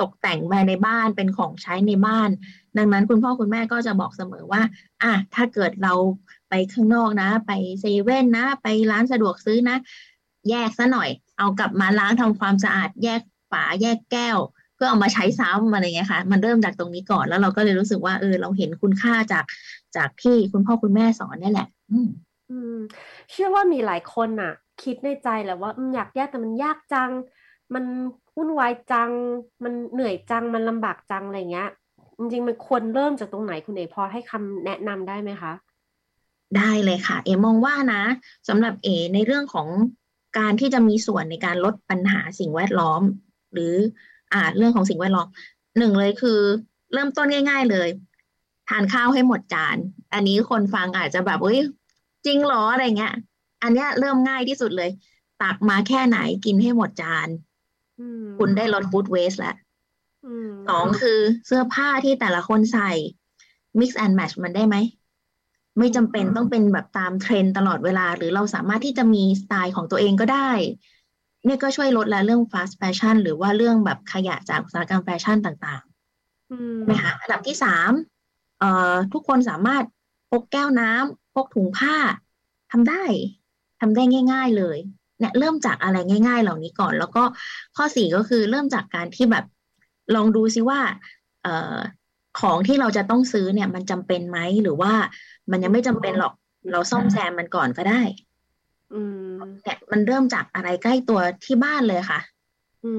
[0.00, 2.30] ตกแต่งภายในบ้านเป็นของใช้ในบ้าน
[2.76, 4.62] ดังนั้นคุณพ่อคุณแม่ก็จะบอกเสมอว่า
[5.02, 5.94] อะถ้าเกิดเรา
[6.50, 9.76] ไปข้างนอกนะ ไปเซเว่นนะ ไปร้านสะดวกซื้อนะ
[10.48, 14.38] แยกซะหน่อย เอากลับมาล้างทำความสะอาด แยกฝาแยกแก้ว
[14.82, 19.44] พื่อเอามาใช้ซ้ำอะไรเงี้ยค่ะมันเริ่มจากตรงนี้ก่อนแล้วเราก็เลยรู้สึกว่าเออเราเห็นคุณค่าจาก
[19.96, 22.08] จากที่คุณพ่อคุณแม่สอนนี่แหละ อืม
[22.50, 22.76] อืม
[23.30, 27.10] เชื่อว่ามีหลายคนน่ะ คิดในใจแหละว่าอยากแยกแต่มันยากจัง
[27.74, 27.84] มัน
[28.36, 29.10] วุ่นวายจัง
[29.64, 31.68] มันเหนื่อยจังมันลำบากจังอะไรเงี้ย
[32.18, 35.52] จริงๆมันควรเริ่มจากตรงไหนคุณเอพอให้คำแนะนำได้ไหมคะ
[36.56, 38.02] ได้เลยค่ะ เอมองว่านะ
[38.48, 39.66] สำหรับเอในเรื่องของ
[40.38, 43.02] การที่จะมีส่วนในการลดปัญหาสิ่งแวดล้อม
[43.52, 43.74] หรือ
[44.32, 45.28] อ่าเรื่องของสิ่งแวดล้อม
[45.78, 46.40] หนึ่งเลยคือ
[46.92, 47.88] เริ่มต้นง่าย ๆเลย
[48.68, 49.76] ทานข้าวให้หมดจาน
[50.14, 51.60] อันนี้คนฟังอาจจะแบบเอ้ย
[52.26, 53.14] จริงหรออะไรเงี้ย
[53.62, 54.90] อันเนี้ยเริ่มง่ายที่สุดเลย
[55.42, 57.28] ตักมาแค่ไหนกินให้หมดจาน
[58.38, 59.56] คุณได้ลดฟู้ดเวสแล้ว
[60.68, 62.90] สองคือเสื้อผ้าที่แต่ละคนใส่
[63.78, 64.76] mix and match มันได้ไหม
[65.78, 70.50] ไม่จำเป็นต้องเป็นแบบตามเทรนตลอดเวลา หรือเราสามารถที่จะมีสไตล์ของตัวเองก็ได้
[71.44, 77.92] เนี่ยก็ช่วยลดละเรื่อง fast fashion หรือว่าเรื่องแบบขยะจากอุตสาหกรรมแฟชั่นต่างๆไหมคะอันดับที่สาม
[78.58, 79.84] เอ่อทุกคนสามารถ
[80.30, 81.96] พกแก้วน้ำพกถุงผ้า
[82.70, 83.04] ทำได้
[83.80, 84.02] ทำได้
[84.32, 84.78] ง่าย ๆเลย
[85.18, 85.96] เนี่ยเริ่มจากอะไร
[86.28, 87.22] ง่าย ๆ เหล่านี้ก่อน แล้วก็
[87.76, 89.44] ข้อสี่ก็คือเริ่มจากการที่แบบ
[90.14, 90.80] ลองดูซิว่า
[91.42, 91.76] เอ่อ
[92.40, 94.92] ของที่เราจะต้องซื้อเนี่ย มันจำเป็นไหมหรือว่า
[95.50, 96.34] มันยังไม่จำเป็นหรอก
[96.72, 98.02] เราซ่อมแซมมันก่อนก็ได้
[99.62, 102.20] เนี่ยมันเริ่มจากอะไรใกล้ตัวที่บ้านเลยค่ะ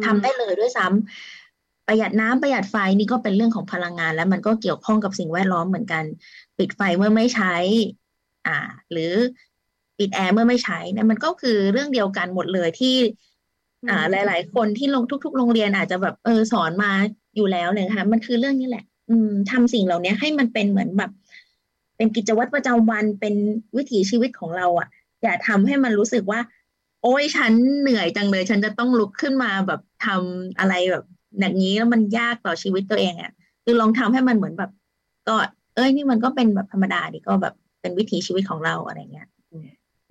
[0.05, 6.03] ทำได้เลยด้วยซ้ำประหยัดน้ำประหยัดไฟนี่ก็เป็นเรื่องของพลังงาน แล้วมันก็เกี่ยวข้องกับสิ่งแวดล้อมเหมือนกัน
[6.57, 7.55] ปิดไฟเมื่อไม่ใช้
[8.47, 8.57] อ่า
[8.91, 9.13] หรือ
[9.97, 12.95] ปิดแอร์เมื่อไม่ใช้เนี่ยมันก็คือเรื่องเดียวกันหมดเลยที่
[13.89, 16.91] อ่า หลาย ๆ คนที่ลงทุก ๆ โรงเรียนอาจจะแบบเออสอนมา
[17.35, 21.11] อยู่แล้วเลยค่ะ มันคือเรื่องนี้แหละ อืมทำสิ่งเหล่านี้ให้มันเป็นเหมือนแบบ
[22.01, 23.35] เป็นกิจวัตรประจำวันเป็น
[23.77, 24.87] วิถีชีวิตของเราอะ่ะ
[25.23, 26.39] อย่าทำให้มันรู้สึกว่า
[27.03, 31.05] โอ้ยฉันเหนื่อยจังเลย ฉันจะต้องลุกขึ้นมาแบบทำอะไรแบบ
[31.39, 33.31] อย่างนี้แล้วมันยากต่อชีวิตตัวเองอะ่ะ
[33.63, 34.71] คือลองทำให้มันเหมือนแบบ
[35.27, 35.35] ก็
[35.75, 39.27] เอ้ยนี่มันก็เป็นแบบธรรมดาดิก็แบบเป็นวิถีชีวิตของเราอะไรเงี้ย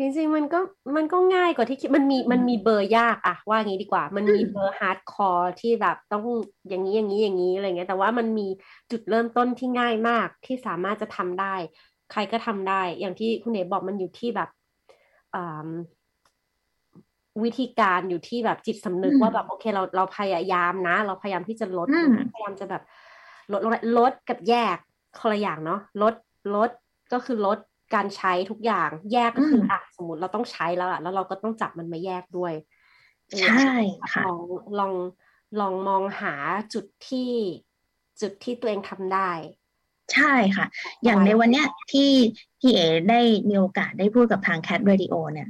[0.02, 0.60] จริงๆมันก็
[0.96, 6.24] มันก็ง่ายกว่าที่คิดมันมีมันมีเบอร์ยากอะว่างี้ดีกว่า มันมีเบอร์ hardcore ที่แบบต้อง
[6.68, 8.46] อย่างนี้อย่างนี้อย่างนี้อะไรเงี้ยแต่ว่ามันมี
[8.90, 11.54] จุดเริ่มต้นที่ง่ายมากที่สามารถจะทำได้
[12.12, 14.48] ใครก็ทำได้ อย่างที่คุณเอ๋บอกมันอยู่ที่แบบ
[17.44, 21.88] วิธีการอยู่ที่แบบจิตสำนึกว่าแบบโอเคเราเราพยายามนะ เราพยายามที่จะลด
[22.34, 22.82] พยายามจะแบบ
[23.52, 24.76] ลดลดลดกับแยก
[25.18, 26.14] คนละอย่างเนาะลด
[26.54, 26.70] ลด
[27.12, 27.58] ก็คือลด
[27.94, 32.52] การใช้ทุกอย่างแยกก็คืออะสมมติเราต้องใช้แล้วอะแล้วเราก็ต้องจับมันมาแยกด้วย
[33.40, 33.70] ใช่
[34.12, 34.40] ค่ะลอง
[34.78, 34.92] ลอง
[35.60, 36.34] ลองมองหา
[36.74, 37.32] จุดที่
[38.20, 39.30] จุดที่ตัวเองทำได้
[40.14, 40.66] ใช่ค่ะ
[41.04, 42.10] อย่างในวันเนี้ยที่
[42.60, 45.48] พี่เอได้มีโอกาสได้พูดกับทาง Cat Radio เนี่ย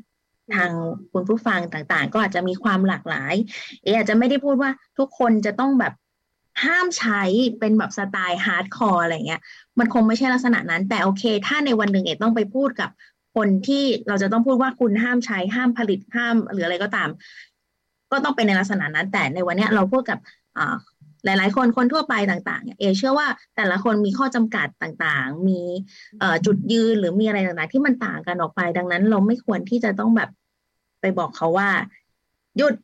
[0.55, 0.71] ทาง
[1.13, 3.35] คุณผู้ฟังต่างๆ ก็อาจจะมีความหลากหลาย
[3.83, 5.93] เออาจจะไม่ได้พูดว่าทุกคนจะต้องแบบ
[6.65, 7.23] ห้ามใช้
[7.59, 9.41] เป็นแบบสไตล์ hardcore อะไรเงี้ย
[9.79, 12.91] มันคงไม่ใช่ลักษณะนั้น แต่โอเค ถ้าในวันหนึ่งเอ๋ต้องไปพูดกับ
[13.37, 17.09] คนที่เราจะต้องพูดว่าคุณห้ามใช้ห้ามผลิตห้ามหรืออะไรก็ตาม
[18.13, 20.19] ก็ต้องเป็นในลักษณะนั้น แต่ในวันนี้เราพูดกับ
[21.25, 25.61] หลาย ๆ คนคนทั่วไปต่างๆ เอ๋เชื่อว่าแต่ละคนมีข้อจำกัดต่างๆ มี
[26.47, 30.31] จุดยืนหรือมีอะไรต่างๆ ที่มันต่างกันออกไป ดังนั้นเราไม่ควรที่จะต้องแบบ
[31.01, 31.69] ไปบอกเขาว่า
[32.57, 32.75] หยุด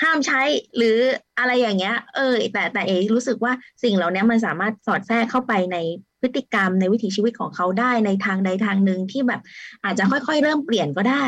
[0.00, 0.40] ห้ามใช้
[0.76, 0.96] หรือ
[1.38, 3.52] อะไรอย่างเงี้ย เออ แต่แต่เอ๋รู้สึกว่า
[3.82, 5.76] สิ่งเหล่านี้มันสามารถสอดแทรกเข้าไปใน
[6.20, 9.40] พฤติกรรมในวิถีชีวิตของเขาได้ในทางใดทางหนึ่งที่แบบ
[9.84, 11.24] อาจจะค่อยๆเริ่มเปลี่ยนก็ได้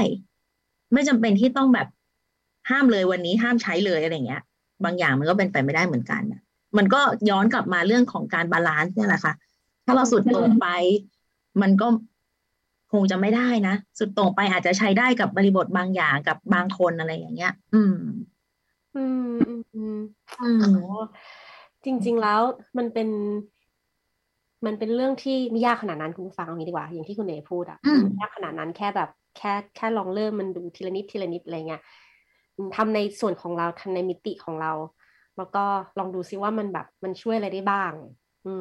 [0.93, 1.89] ไม่จำเป็นที่ต้องแบบ
[2.71, 4.43] ห้ามเลยวันนี้ห้ามใช้เลยอะไรเงี้ย
[4.85, 6.23] บางอย่างมันก็เป็นไปไม่ได้เหมือนกัน
[6.77, 7.01] มันก็
[7.31, 9.35] ย้อนกลับมาเรื่องของการ balance นี่แหละค่ะ
[9.85, 10.67] ถ้าเราสุดโต่งไป
[11.63, 11.87] มันก็
[12.93, 17.97] คงจะไม่ได้นะ สุดตรงไปอาจจะใช้ได้กับบริบทบางอย่างกับบางคนอะไรอย่างเงี้ย อืม
[18.95, 19.93] อืมอืมอืม
[20.41, 20.75] อืม
[21.85, 22.43] จริง ๆ แล้ว
[22.79, 23.09] มันเป็น
[24.67, 31.83] มันเป็นเรื่องที่ไม่ยากขนาดนั้นคุณฟังเอางี้ดีกว่า อย่างที่คุณเอพูดอะไม่ยากขนาดนั้นแค่แบบแค่แค่ลองเริ่มมันดูทีละนิดทีละนิดอะไรเงี้ย
[32.77, 34.73] ทำในส่วนของเราทำในมิติของเรา
[35.37, 35.65] แล้วก็
[35.99, 37.93] ลองดูซิว่ามันแบบมันช่วยอะไรได้บ้าง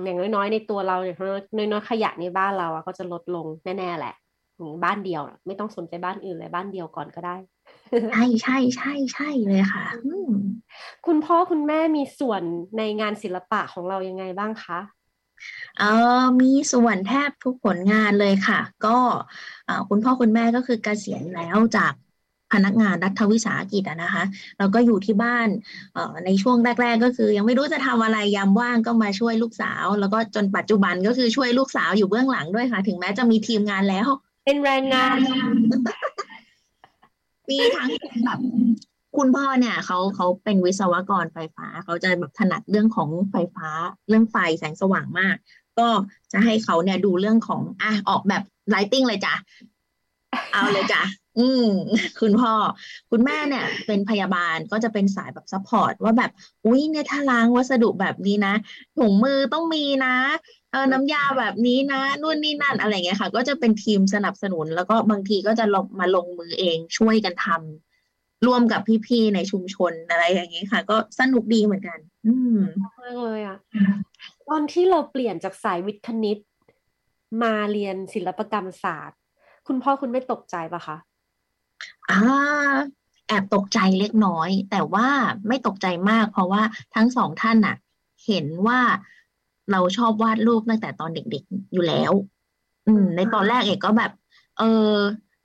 [0.06, 1.18] อย่างน้อยๆ ในตัวเราอย่าง
[1.58, 4.14] น้อยๆขยะในบ้านเราอะก็จะลดลงแน่ๆแหละ
[4.84, 7.36] บ้านเดียว ไม่ต้องสนใจบ้านอื่นเลยบ้านเดียวก่อนก็ได้
[8.12, 9.86] ใช่ใช่ใช่ใช่เลยค่ะ
[11.06, 12.44] คุณพ่อคุณแม่มีส่วน
[12.78, 14.80] ในงานศิลปะของเรายังไงบ้างคะ
[15.78, 15.86] เออ
[16.42, 18.98] มีส่วนแทบทุกผลงานเลยค่ะ ก็
[19.90, 21.94] คุณพ่อคุณแม่ก็คือเกษียณแล้วจาก
[22.54, 24.24] พนักงานรัฐวิสาหกิจนะคะ
[24.58, 25.48] แล้วก็อยู่ที่บ้าน
[26.26, 34.08] ในช่วงแรก ๆ ก็คือ ยังไม่รู้จะทำอะไรยามว่างก็มาช่วยลูกสาว แล้วก็จนปัจจุบันก็คือช่วยลูกสาวอยู่เบื้องหลังด้วยค่ะ ถึงแม้จะมีทีมงานแล้ว
[34.46, 35.18] เป็นแรงงาน
[37.54, 37.90] มีทั้ง
[38.26, 38.40] แบบ
[39.18, 43.68] คุณพ่อเนี่ยเขาเขาเป็นวิศวกรไฟฟ้าเขาจะแบบถนัดเรื่องของไฟฟ้า
[44.10, 45.36] เรื่องไฟแสงสว่างมาก
[45.80, 45.88] ก็
[46.32, 49.36] จะให้เขาเนี่ยดูเรื่องของอะออกแบบไลติ้งเลยจ้ะ
[50.52, 51.04] เอาเลยจ้ะ
[51.40, 51.68] อืม
[52.22, 52.54] คุณพ่อ
[53.12, 56.32] คุณแม่เนี่ย เป็นพยาบาลก็จะเป็นสายแบบ support ว่าแบบ
[56.66, 58.54] อุ้ยเนี่ยถ้าล้างวัสดุแบบนี้นะ
[58.98, 60.16] ถุงมือต้องมีนะ
[60.74, 72.60] เออน้ำยาแบบนี้นะนู่นนี่นั่นอะไรเงี้ยค่ะ ก็จะเป็นทีมสนับสนุน แล้วก็บางทีก็จะลงมาลงมือเองช่วยกันทำร่วมกับพี่ๆในชุมชนอะไรอย่างเงี้ยค่ะ ก็สนุกดีเหมือนกัน อืม
[73.02, 73.58] มากเลยอะ
[74.48, 76.38] ตอนที่เราเปลี่ยนจากสายวิทย์คณิต
[77.44, 79.20] มาเรียนศิลปกรรมศาสตร์
[79.68, 80.98] คุณพ่อคุณไม่ตกใจปะคะ
[82.10, 82.20] อ่า
[83.28, 85.08] แอบตกใจเล็กน้อย แต่ว่า
[85.48, 86.62] ไม่ตกใจมาก เพราะว่า
[86.96, 87.76] ทั้งสองท่านน่ะ
[88.26, 88.80] เห็นว่า
[89.72, 92.12] เราชอบวาดรูปตั้งแต่ตอนเด็กๆอยู่แล้ว
[92.88, 94.12] อืม ในตอนแรกเอกก็แบบ
[94.60, 94.94] เออ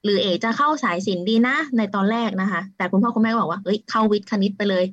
[0.03, 4.85] หรือเอกจะเข้าสายศิลป์ดีนะ ในตอนแรกนะคะ แต่คุณพ่อคุณแม่บอกว่าเฮ้ยเข้าวิทย์คณิตไปเลย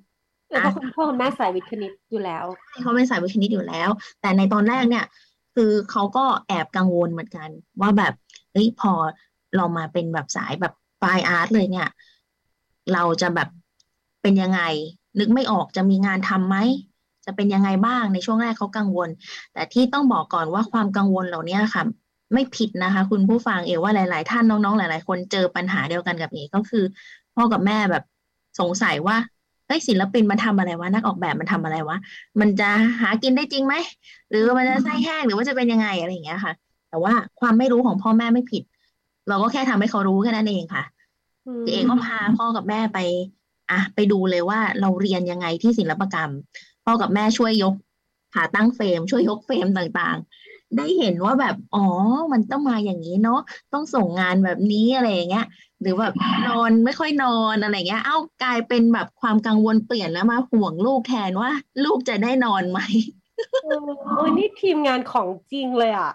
[0.50, 2.44] แล้วคุณพ่อคุณแม่สายวิทย์คณิตอยู่แล้ว
[2.82, 3.88] เขาเป็นสายวิทย์คณิตอยู่แล้ว
[4.20, 5.04] แต่ในตอนแรกเนี่ย
[5.54, 7.48] คือเขาก็แอบกังวลเหมือนกัน
[7.80, 8.12] ว่าแบบ
[8.52, 8.92] เฮ้ยพอ
[9.56, 11.88] เรามาเป็นแบบสายแบบไฟอาร์ตเลยเนี่ย
[12.92, 13.48] เราจะแบบ
[14.22, 14.60] เป็นยังไง
[15.18, 16.56] นึกไม่ออกจะมีงานทำไหม
[17.26, 19.08] จะเป็นยังไงบ้างในช่วงแรกเขากังวล
[19.52, 21.82] แต่ที่ต้องบอกก่อนว่าความกังวลเหล่านี้ค่ะ
[22.32, 26.84] ไม่ผิดนะคะ คุณผู้ฟังเอว่าหลาย ๆ ท่านน้อง ๆ หลาย ๆ คนเจอปัญหาเดียวกันกับเอก็คือ
[27.34, 28.04] พ่อกับแม่แบบ
[28.60, 29.16] สงสัยว่า
[29.66, 31.96] เฮ้ยศิลปินมันทำอะไรวะนักออกแบบมันทำอะไรวะ
[32.40, 33.74] มันจะหากินได้จริงไหม
[34.30, 36.52] หรือมันจะไส้แห้งหรือว่าจะเป็นยังไงอะไรอย่างเงี้ยค่ะ
[36.90, 38.62] แต่ว่าความไม่รู้ของพ่อแม่ไม่ผิด
[39.28, 40.84] เราก็แค่ทำให้เขารู้แค่นั้นเองค่ะ
[41.72, 42.98] เองก็พาพ่อกับแม่ไป
[43.70, 46.30] อะไปดูเลยว่าเราเรียนยังไงที่ศิลปกรรม
[46.87, 47.75] พ่อกับแม่ช่วยยก
[48.35, 51.87] ขาตั้งเฟรมช่วยยกเฟรมต่างๆ ได้เห็นว่าแบบอ๋อ
[52.33, 53.40] มันต้องมาอย่างนี้เนาะ
[53.72, 55.46] ต้องส่งงานแบบนี้อะไรอย่างเงี้ย
[55.81, 56.14] หรือแบบ
[56.49, 61.51] นอนไม่ค่อยนอนอะไรเงี้ย เอ้ากลายเป็นแบบความกังวลเปลี่ยนแล้วมาห่วงลูกแทนว่า
[61.85, 62.81] ลูกจะได้นอนไหม
[63.64, 66.12] โอ้ยนี่ทีมงานของจริงเลยอะ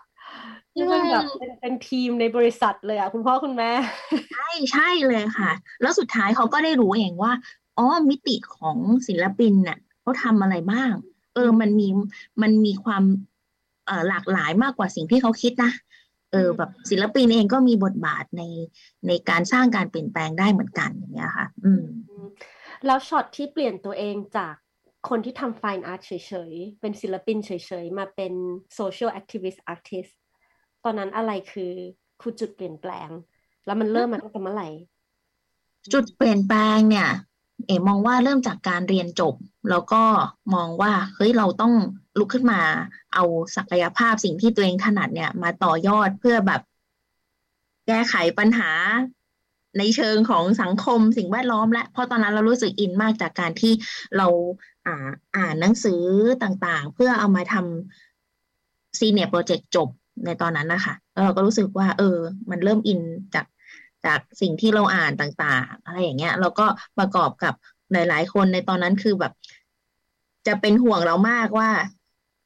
[0.75, 3.71] นี่มันแบบเป็นเป็นทีมในบริษัทเลยอะคุณพ่อคุณแม่
[4.33, 7.31] ใช่ใช่เลยค่ะ แล้วสุดท้ายเขาก็ได้รู้เองว่า
[7.77, 9.79] อ๋อมิติของศิลปินเนี่ย
[10.11, 10.91] เขาทำอะไรบ้าง
[11.35, 11.87] เออมันมี
[12.41, 13.03] มันมีความ
[13.85, 15.71] เอ่อหลากหลายมากกว่าสิ่งที่เขาคิดนะ
[16.31, 18.43] เออแบบศิลปินเองก็มีบทบาทใน
[19.07, 21.83] ในการสร้างการเปลี่ยนแปลงได้เหมือนกันอย่างเงี้ยค่ะ อืม
[22.85, 24.55] แล้วช็อตที่เปลี่ยนตัวเองจาก
[25.09, 26.11] คนที่ทำ fine art เฉ
[26.51, 27.51] ยๆ เป็นศิลปินเฉ
[27.83, 28.33] ยๆ มาเป็น
[28.75, 30.07] social activist artist
[30.83, 31.73] ตอนนั้นอะไรคือ
[32.21, 33.09] คือจุดเปลี่ยนแปลง
[33.65, 34.69] แล้วมันเริ่มมาตั้งแต่เมื่อไหร่
[35.93, 37.09] จุดเปลี่ยนแปลงเนี่ย
[37.67, 39.35] เอ๋มองว่าเริ่มจากการเรียนจบ
[39.69, 40.03] แล้วก็
[40.55, 41.73] มองว่าเฮ้ยเราต้อง
[42.19, 42.61] ลุกขึ้นมา
[43.13, 43.23] เอา
[43.55, 46.61] ศักยภาพสิ่งที่ตัวเองถนัดเนี่ย มาต่อยอดเพื่อแบบ
[47.87, 48.71] แก้ไขปัญหา
[49.79, 53.73] ในเชิงของสังคมสิ่งแวดล้อมและเพราะตอนนั้นเรารู้สึกอินมากจากการที่
[54.17, 54.27] เรา
[54.85, 56.01] อ่าอ่านหนังสือ
[56.43, 59.89] ต่างๆ เพื่อเอามาทำซีเนียร์โปรเจกต์จบ
[60.25, 62.17] ในตอนนั้นนะคะแล้วเราก็รู้สึกว่า เออ
[62.49, 62.99] มันเริ่มอิน
[63.35, 63.45] จาก
[64.05, 66.65] จากสิ่งที่เราอ่านต่างๆ อะไรอย่างเงี้ยแล้วก็
[66.97, 67.53] ประกอบกับ
[67.93, 69.33] หลายๆ คนในตอนนั้นคือแบบ
[70.47, 71.69] จะเป็นห่วงเรามากว่า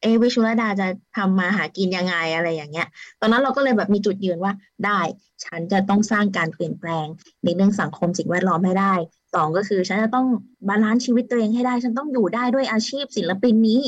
[0.02, 0.88] เอ๋ วิชชุลดาจะ
[1.18, 2.88] ทำมาหากินยังไงอะไรอย่างเงี้ย
[3.20, 4.54] ตอนนั้นเราก็เลยแบบมีจุดยืนว่า
[4.86, 5.00] ได้
[5.46, 7.08] ฉันจะต้องสร้างการเปลี่ยนแปลง
[7.44, 8.94] ในเรื่องสังคมสิ่งแวดล้อมให้ได้
[9.34, 10.28] สองก็คือ ฉันจะต้อง
[10.68, 13.82] balance ชีวิตตัวเองให้ได้ ฉันต้องอยู่ได้ด้วยอาชีพศิลปินนี้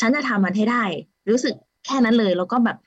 [0.00, 0.84] ฉันจะทำมันให้ได้
[1.30, 1.54] รู้สึก
[1.86, 2.78] แค่นั้นเลย แล้วก็แบบ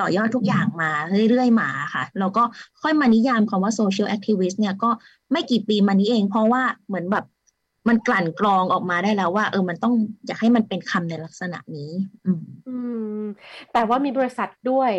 [0.00, 0.90] ต่อยอดทุกอย่างมา
[1.30, 2.42] เรื่อยๆมาค่ะแล้วก็
[2.82, 4.90] ค่อยมานิยามคำว่า social activist เนี่ยก็
[5.32, 7.24] ไม่กี่ปีมานี้เอง เพราะว่าเหมือนแบบ
[7.88, 9.94] มันกลั่นกรองออกมาได้แล้วว่า เออมันต้อง
[10.26, 11.90] อยากให้มันเป็นคำในลักษณะนี้
[12.24, 12.76] อืมอื
[13.20, 13.22] ม
[13.72, 14.90] แต่ว่ามีบริษัทด้วย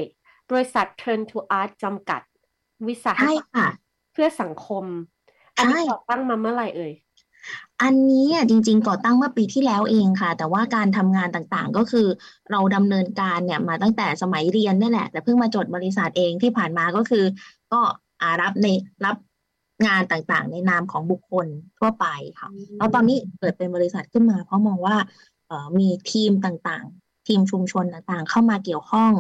[0.52, 2.22] บริษัท Turn to Art จำกัด
[2.88, 3.44] วิสาหกิจ
[4.14, 4.84] เพื่อสังคม
[5.58, 6.94] อันนี้ก่อตั้งมาเมื่อไหร่เอ่ย
[7.82, 12.08] อันนี้อะจริง ๆ ก่อตั้งเมื่อปีที่แล้วเองค่ะ แต่ว่าการทำงานต่างๆ ก็คือ
[12.52, 17.24] เราดำเนินการเนี่ยมาตั้งแต่สมัยเรียนนี่แหละ แต่เพิ่งมาจดบริษัทเองที่ผ่านมาก็คือ
[17.72, 17.82] ก็
[18.22, 18.68] อารับใน
[19.06, 19.16] รับ
[19.88, 21.48] งานต่างๆ ในนามของบุคคล
[21.80, 22.06] ทั่วไป
[22.40, 24.96] ค่ะ แล้วตอนนี้เกิดเป็นบริษัทขึ้นมา เพราะมองว่า
[25.48, 29.12] เออมีทีมต่างๆ ทีมชุมชนต่างๆ เข้ามาเกี่ยวข้อง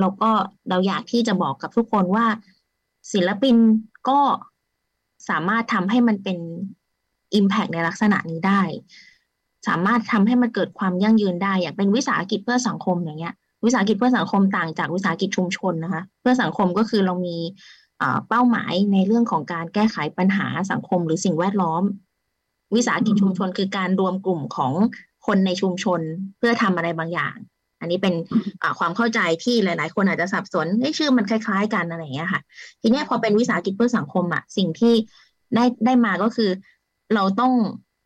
[0.00, 0.30] แล้วก็
[0.68, 2.26] เราอยากที่จะบอกกับทุกคนว่า
[3.12, 3.56] ศิลปิน
[4.08, 4.20] ก็
[5.28, 6.38] สามารถทำให้มันเป็น
[7.38, 8.62] Impact ในลักษณะนี้ได้
[9.66, 17.36] สามารถทำให้มันเกิดความยั่งยืนได้ อย่างเป็นวิสาหกิจเพื่อสังคมอย่างเงี้ย วิสาหกิจเพื่อสังคมต่างจากวิสาหกิจชุมชนนะคะ เพื่อสังคมก็คือเรามี
[18.28, 21.82] เป้าหมายในเรื่องของการแก้ไขปัญหาสังคมหรือสิ่งแวดล้อม
[22.74, 24.72] วิสาหกิจชุมชนคือการรวมกลุ่มของ
[25.26, 26.00] คนในชุมชน
[26.38, 27.36] เพื่อทำอะไรบางอย่าง
[27.80, 28.14] อันนี้เป็น
[28.78, 30.66] ความเข้าใจที่หลาย ๆ คนอาจจะสับสน
[30.98, 32.40] ชื่อมันคล้าย ๆ กันอะไรอย่างเงี้ยค่ะ
[32.82, 34.94] ทีนี้พอเป็นวิสาหกิจเพื่อสังคมอะสิ่งที่
[35.54, 36.50] ได้ได้มาก็คือ
[37.14, 37.52] เราต้อง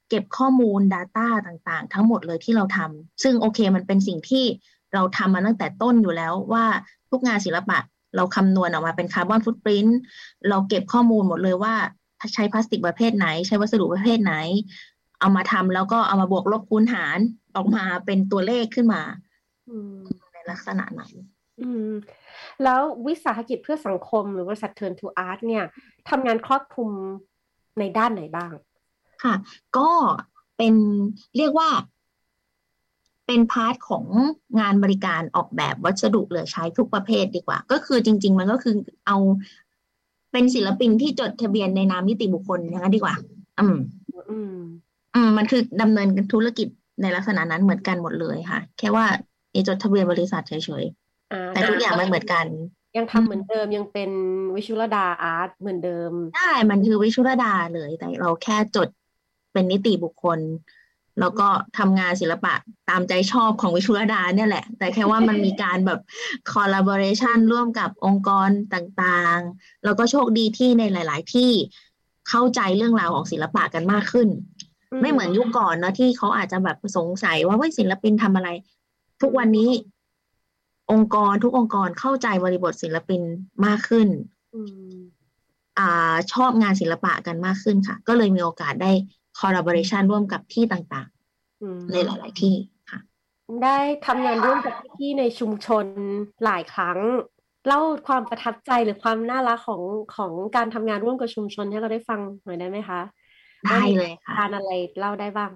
[0.09, 4.45] เก็บข้อมูล Data ต่างๆ ทั้งหมดเลยที่เราทำซึ่งโอเคมันเป็นสิ่งที่
[4.95, 6.65] เราทำมาตั้งแต่ต้นอยู่แล้วว่า
[7.11, 7.79] ทุกงานศิลปะ
[8.17, 9.99] เราคำนวณออกมาเป็นคาร์บอนฟุตปรินต์
[10.49, 11.75] เราเก็บข้อมูลหมดเลยว่า
[12.35, 14.35] ใช้พลาสติกประเภทไหน ใช้วัสดุประเภทไหน
[15.21, 17.19] เอามาทำแล้วก็เอามาบวกลบคูณหาร
[17.57, 19.03] ออกมาเป็นตัวเลขขึ้นมา
[20.33, 21.13] ในลักษณะนั้น
[22.63, 25.65] แล้ววิสาหกิจเพื่อสังคมหรือบริษัท Turn to Art เนี่ย
[26.09, 26.91] ทำงานครอบคลุม
[27.79, 28.53] ในด้านไหนบ้าง
[29.25, 29.35] ค่ะ
[29.79, 29.89] ก็
[30.57, 30.75] เป็น
[31.37, 31.69] เรียกว่า
[33.27, 34.05] เป็น part ของ
[34.61, 38.75] งานบริการออกแบบวัสดุเหลือใช้ทุกประเภทดีกว่า ก็คือจริง ๆ มันก็คือ
[39.07, 39.17] เอ๋
[40.33, 43.15] เป็นศิลปินที่จดทะเบียนในนามนิติบุคคลอย่างนั้นดีกว่า
[43.61, 43.77] อืม
[44.31, 44.57] อืม
[45.15, 46.69] อืม มันคือดำเนินธุรกิจ
[47.03, 49.05] ในลักษณะนั้นเหมือนกันหมดเลยค่ะ แค่ว่า
[49.69, 52.47] จดทะเบียนบริษัทเฉยๆแต่ทุกอย่างมันเหมือนกัน
[52.97, 54.11] ยังทำเหมือนเดิมยังเป็น
[54.55, 58.89] วิชุรดาอาร์ตเหมือนเดิมใช่มันคือวิชุรดาเลย แต่เราแค่จด
[59.53, 60.39] เป็นนิติบุคคล
[61.21, 62.55] แล้วก็ทำงานศิลปะ
[62.89, 66.01] ตามใจชอบของวิชุรดาเนี่ยแหละ แต่แค่ว่ามันมีการแบบ
[66.51, 71.51] คอลลาบอร์เรชันร่วมกับองค์กรต่างๆ แล้วก็โชคดีที่ในหลาย ๆ ที่
[72.29, 74.29] เข้าใจเรื่องราวของศิลปะกันมากขึ้น
[75.01, 78.49] ไม่เหมือนยุคก่อนนะที่เขาอาจจะแบบสงสัยว่าว่าศิลปินทำอะไร
[79.23, 79.71] ทุกวันนี้
[80.93, 83.23] องค์กรทุกองค์กรเข้าใจบริบทศิลปิน
[83.67, 84.09] มากขึ้น
[85.79, 88.93] อ่าชอบงานศิลปะกันมากขึ้นค่ะ ก็เลยมีโอกาสได้
[89.39, 92.55] คอร์รัปอเรชันร่วมกับที่ต่างๆ ในหลาย ๆ ที่
[92.91, 93.01] ค่ะ
[93.65, 95.87] ได้ทำงานร่วมกับที่ในชุมชน
[96.45, 96.99] หลายครั้ง
[97.67, 99.83] เล่าความประทับใจหรือความน่ารักของ
[100.17, 103.01] ของการทำงานร่วมกับชุมชนให้เราได้ฟังหน่อยได้ไหมคะ
[103.71, 105.51] ได้เลยค่ะการอะไรเล่าได้บ้าง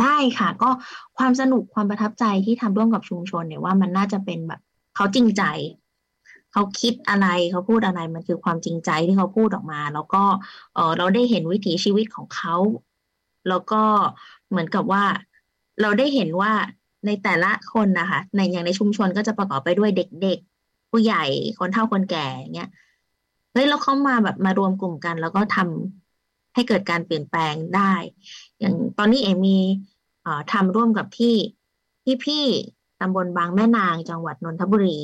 [0.00, 0.70] ได้ค่ะ ก็
[1.18, 4.60] ความสนุกความประทับใจที่ทำร่วมกับชุมชนเนี่ยว่ามันน่าจะเป็นแบบ
[4.96, 5.42] เขาจริงใจ
[6.52, 10.22] เขาคิดอะไรเขาพูดอะไรมันคือความจริงใจที่เขาพูดออกมา แล้วก็
[10.74, 12.54] เออเราได้เห็นวิถีชีวิตของเขา
[13.48, 13.82] แล้วก็
[14.50, 15.04] เหมือนกับว่า
[15.80, 16.52] เราได้เห็นว่า
[17.06, 21.24] ในแต่ละคนนะคะในอย่างในชุมชนก็จะประกอบไปด้วยเด็กๆ ผู้ใหญ่
[21.58, 22.70] คนเฒ่าคนแก่เงี้ย
[23.52, 27.92] เฮ้ยแล้วเขามาแบบมารวมกลุ่มกัน แล้วก็ทำให้เกิดการเปลี่ยนแปลงได้
[28.58, 29.58] อย่างตอนนี้เอมี
[30.52, 31.34] ทำร่วมกับที่
[32.24, 35.00] พี่ๆตำบลบางแม่นาง จังหวัดนนทบุรี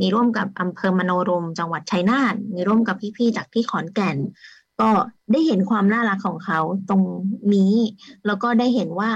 [0.00, 4.16] มีร่วมกับอำเภอมโนรม จังหวัดชัยนาทมีร่วมกับพี่ๆจากที่ขอนแก่น
[4.80, 4.90] ก็
[5.32, 7.02] ได้เห็นความน่ารักของเขาตรง
[7.54, 7.74] นี้
[8.26, 9.10] แล้วก็ได้เห็นว่า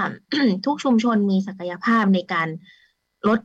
[0.65, 2.47] ทุกชุมชนมีศักยภาพในการ
[3.27, 3.39] ลด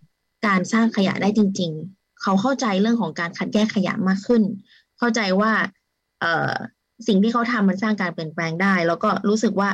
[0.47, 4.43] การสร้างขยะได้จริง ๆ เขาเข้าใจเรื่องของการคัดแยกขยะมากขึ้น
[4.99, 5.53] เข้าใจว่า
[6.21, 6.53] เออ
[7.07, 9.71] สิ่งที่เขาทำมันสร้างการเปลี่ยนแปลงได้ แล้วก็รู้สึกว่า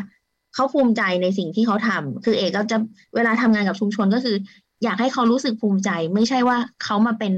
[0.54, 2.76] เขาภูมิใจในสิ่งที่เขาทำคือเอกก็จะ
[3.14, 4.36] เวลาทำงานกับชุมชนก็คือ
[4.84, 7.32] อยากให้เขารู้สึกภูมิใจ ไม่ใช่ว่าเขามาเป็น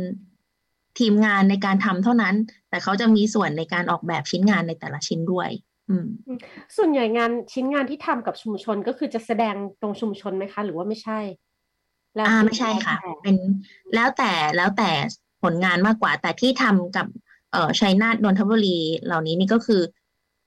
[0.99, 2.35] ทีมงานในการทำเท่านั้น
[2.71, 5.49] แต่เขาจะมีส่วนในการออกแบบชิ้นงานในแต่ละชิ้นด้วย
[5.91, 6.07] อืม
[6.77, 11.21] ส่วนใหญ่งานชิ้นงานที่ทำกับชุมชนก็คือจะแสดงตรงชุมชนไหมคะ หรือว่าไม่ใช่
[12.15, 13.37] แล้วอ่าไม่ใช่ค่ะ เป็น
[13.95, 14.91] แล้วแต่แล้วแต่
[15.43, 17.07] ผลงานมากกว่า แต่ที่ทำกับ
[17.53, 19.83] เอ่อชัยนาทนนทบุรีเหล่านี้นี่ก็คือ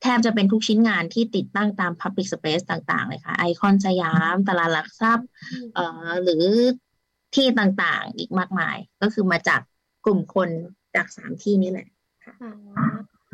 [0.02, 5.28] แทบจะเป็นทุกชิ้นงานที่ติดตั้งตาม Public Space ต่าง ๆ เลยค่ะ ไอคอนสยาม ตลาดหลักทรัพย์
[5.74, 6.44] เอ่อหรือ
[7.36, 9.62] ที่ต่างๆ อีกมากมาย ก็คือมาจาก
[10.08, 10.50] กลุ่มคน
[10.96, 11.88] จากสามที่นี้แหละ
[12.42, 12.48] อ๋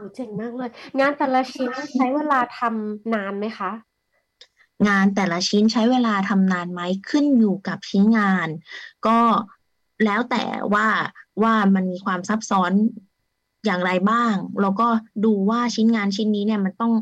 [0.03, 0.69] อเจ๋งมากเลย
[0.99, 3.71] งานแต่ละชิ้นใช้เวลาทำนานไหมคะ
[4.87, 8.47] งานแต่ละชิ้นใช้เวลาทำนานไหมขึ้นอยู่กับชิ้นงาน
[9.07, 9.19] ก็
[10.05, 10.43] แล้วแต่
[10.73, 10.87] ว่า
[11.43, 12.71] ว่ามันมีความซับซ้อน
[13.65, 14.87] อย่างไรบ้าง แล้วก็
[15.25, 16.93] ดูว่าชิ้นงานชิ้นนี้เนี่ยมันต้อง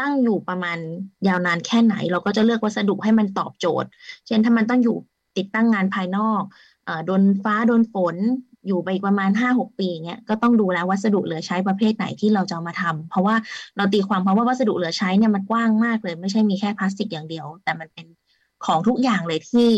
[0.00, 0.78] ตั้งอยู่ประมาณ
[1.28, 3.88] ยาวนานแค่ไหน เราก็จะเลือกวัสดุให้มันตอบโจทย์
[4.26, 4.96] เช่นถ้ามันต้องอยู่
[5.36, 6.42] ติดตั้งงานภายนอก
[6.88, 8.16] อโดนฟ้าโดนฝน
[8.66, 13.36] อยู่ไปประมาณห้าหกปีเงี้ยก็ต้องดูแล้ววัสดุเหลือใช้ประเภทไหนที่เราจะมาทำเพราะว่า
[13.76, 18.06] เราตีความเพราะว่าวัสดุเหลือใช้เนี่ยมันกว้างมากเลย ไม่ใช่มีแค่พลาสติกอย่างเดียว แต่มันเป็น
[18.64, 19.68] ของทุกอย่างเลยที่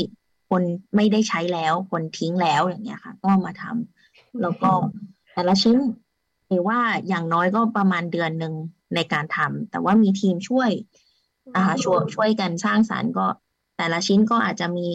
[0.51, 0.63] คน
[0.97, 4.71] ไม่ได้ใช้แล้วคนทิ้งแล้วอย่างเงี้ยค่ะ ก็มาทำแล้วก็
[5.33, 5.79] แต่ละชิ้น
[6.49, 6.79] หรือว่า
[7.09, 8.55] อย่างน้อยก็ประมาณเดือนหนึ่ง
[8.95, 10.71] ในการทำแต่ว่ามีทีมช่วย
[11.57, 13.27] นะคะช่วยช่วยกันสร้างสารรค์ก็
[13.77, 14.89] แต่ละชิ้นก็อาจจะมี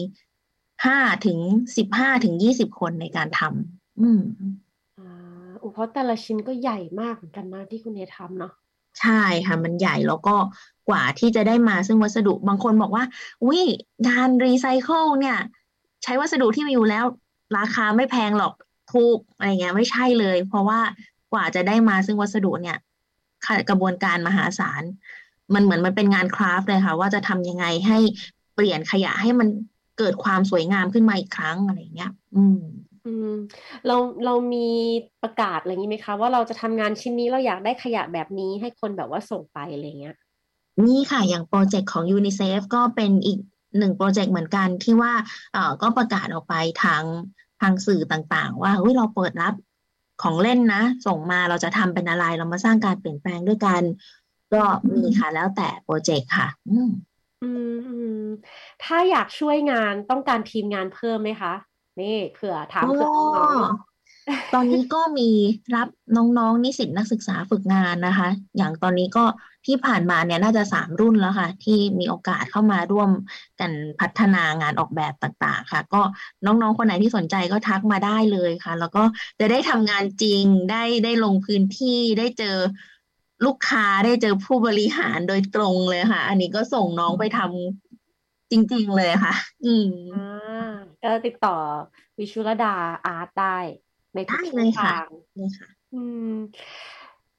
[0.86, 1.38] ห้าถึง
[1.76, 4.20] สิบห้าถึงยี่สิบคนในการทำ อืม
[4.98, 8.52] อ่าเพราะแต่ละชิ้นก็ใหญ่มากเหมือนกันนะที่คุณเอทำเนาะ
[9.00, 10.34] ใช่ค่ะ มันใหญ่แล้วก็
[10.88, 13.04] กว่าที่จะได้มาซึ่งวัสดุบางคนบอกว่า
[13.44, 13.62] อุ้ย
[14.08, 15.38] งานรีไซเคิลเนี่ย
[16.02, 17.04] ใช้วัสดุที่มีอยู่แล้ว
[17.58, 18.54] ราคาไม่แพงหรอก
[18.92, 20.80] ถูกอะไรเงี้ยไม่ใช่เลย เพราะว่า
[21.32, 22.76] กว่าจะได้มาซึ่งวัสดุเนี่ย
[23.68, 24.82] กระบวนการมหาศาล
[25.54, 27.98] มันเหมือนมันเป็นงาน craft เลยค่ะ ว่าจะทำยังไงให้
[28.54, 29.48] เปลี่ยนขยะให้มัน
[29.98, 32.58] เกิดความสวยงามขึ้นมาอีกครั้งอะไรเงี้ย อืม
[33.06, 33.30] อืม
[33.86, 34.68] เรา เรามี
[35.22, 40.16] ประกาศอะไรอย่างนี้ไหมคะ ว่าเราจะทำงานชิ้นนี้เราอยากได้ขยะแบบนี้ให้คนแบบว่าส่งไปอะไรเงี้ย
[40.86, 43.38] นี่ค่ะ อย่างโปรเจกต์ของยูนิเซฟก็เป็นอีก
[43.78, 45.12] หนึ่งโปรเจกต์เหมือนกันที่ว่า
[45.52, 47.02] เอ่อก็ประกาศออกไปทาง
[47.60, 49.54] ทางสื่อต่างๆ ว่าเฮ้ยเราเปิดรับ
[50.22, 53.82] ของเล่นนะ ส่งมาเราจะทำเป็นอะไร เรามาสร้างการเปลี่ยนแปลงด้วยกัน
[54.54, 54.62] ก็
[54.94, 56.90] มีค่ะแล้วแต่โปรเจกต์ค่ะ อืม
[57.42, 57.50] อื
[58.22, 58.26] ม
[58.84, 61.52] ถ้าอยากช่วยงานต้องการทีมงานเพิ่มไหมคะ
[62.00, 63.74] นี่เผื่อถามเผื่อน้อง
[64.54, 65.28] ตอนนี้ก็มี
[65.74, 69.24] รับน้องๆนิสิตนักศึกษาฝึกงานนะคะ อย่างตอนนี้ก็
[69.66, 73.10] ที่ผ่านมาเนี่ยน่าจะสามรุ่นแล้วค่ะ ที่มีโอกาสเข้ามาร่วม
[73.60, 76.02] กันพัฒนางานออกแบบต่างๆ ค่ะ ก็
[76.46, 79.02] น้องๆ คนไหนที่สนใจก็ทักมาได้เลยค่ะ แล้วก็
[79.40, 82.56] จะได้ทำงานจริงได้ได้ลงพื้นที่ได้เจอ
[83.44, 89.34] ลูกค้าได้เจอผู้บริหารโดยตรงเลยค่ะ อันนี้ก็ส่งน้องไปทำจริง ๆ เลยค่ะ
[89.64, 91.56] อืมอ่า ก็ติดต่อ
[92.18, 92.74] วิชุรดา
[93.06, 93.58] อาร์ตได้
[94.14, 94.38] ในทุก
[94.78, 95.06] ทาง
[95.94, 96.00] อื
[96.32, 96.34] ม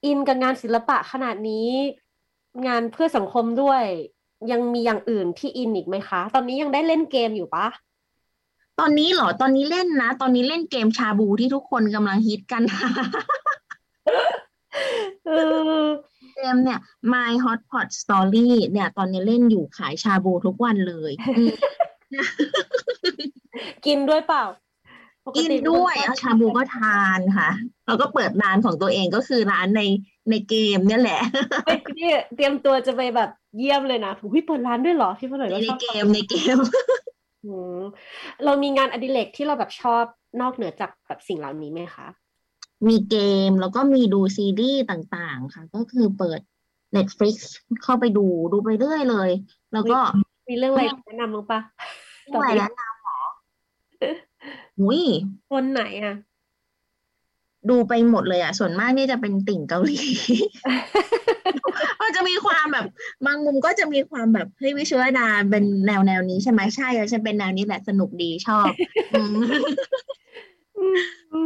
[0.05, 1.69] อินกับงานศิลปะขนาดนี้
[2.67, 3.83] งานเพื่อสังคมด้วย
[4.51, 7.67] ยังมีอย่างอื่นที่อินอีกไหมคะ ตอนนี้ยังได้เล่นเกมอยู่ปะ
[8.79, 12.63] ตอนนี้เหรอ ตอนนี้เล่นนะ ตอนนี้เล่นเกมชาบูที่ทุกคนกำลังฮิตกัน
[16.35, 16.79] เกมเนี่ย
[17.13, 21.11] My Hot Pot Story เนี่ย ตอนนี้เล่นอยู่ขายชาบูทุกวันเลย
[23.85, 24.45] กินด้วยเปล่า
[25.37, 27.49] กินด้วยชาบูก็ทานค่ะ
[27.85, 29.81] เราก็เปิดร้านของตัวเองก็คือร้านใน
[30.29, 31.21] ในเกมเนี่ยแหละ
[31.97, 36.57] นี่เตรียมตัวจะไปแบบเยี่ยมเลยนะถูกพี่เปิดร้านด้วยเหรอพี่เปิดหน่อยในเกมในเกม
[38.43, 40.03] เรามีงานอดิเรกที่เราแบบชอบ
[40.41, 42.07] นอกเหนือจากแบบสิ่งเหล่านี้ไหมคะ
[42.87, 43.17] มีเก
[43.49, 46.39] มแล้วก็มีดูซีรีส์ต่างๆ ค่ะ ก็คือเปิด
[46.95, 47.35] Netflix
[47.83, 49.29] เข้าไปดูดูไปเรื่อยเลย
[49.73, 49.99] แล้วก็
[50.49, 51.59] มีเรื่องอะไรแนะนำมั้งปะ
[52.33, 53.19] อะไรแนะนำหรอ
[54.81, 55.01] อุ้ย
[55.51, 56.15] คนไหนอะ
[57.69, 60.01] ดูไปหมดเลยอะ ส่วนมากนี่จะเป็นติ่งเกาหลี
[62.01, 62.85] ก็จะมีความแบบ
[63.25, 68.71] บางมุมก็จะมีความแบบเฮ้ยวิชชุลดาเป็นแนวแนวนี้ใช่ไหมใช่ฉันเป็นแนวนี้แหละสนุกดีชอบ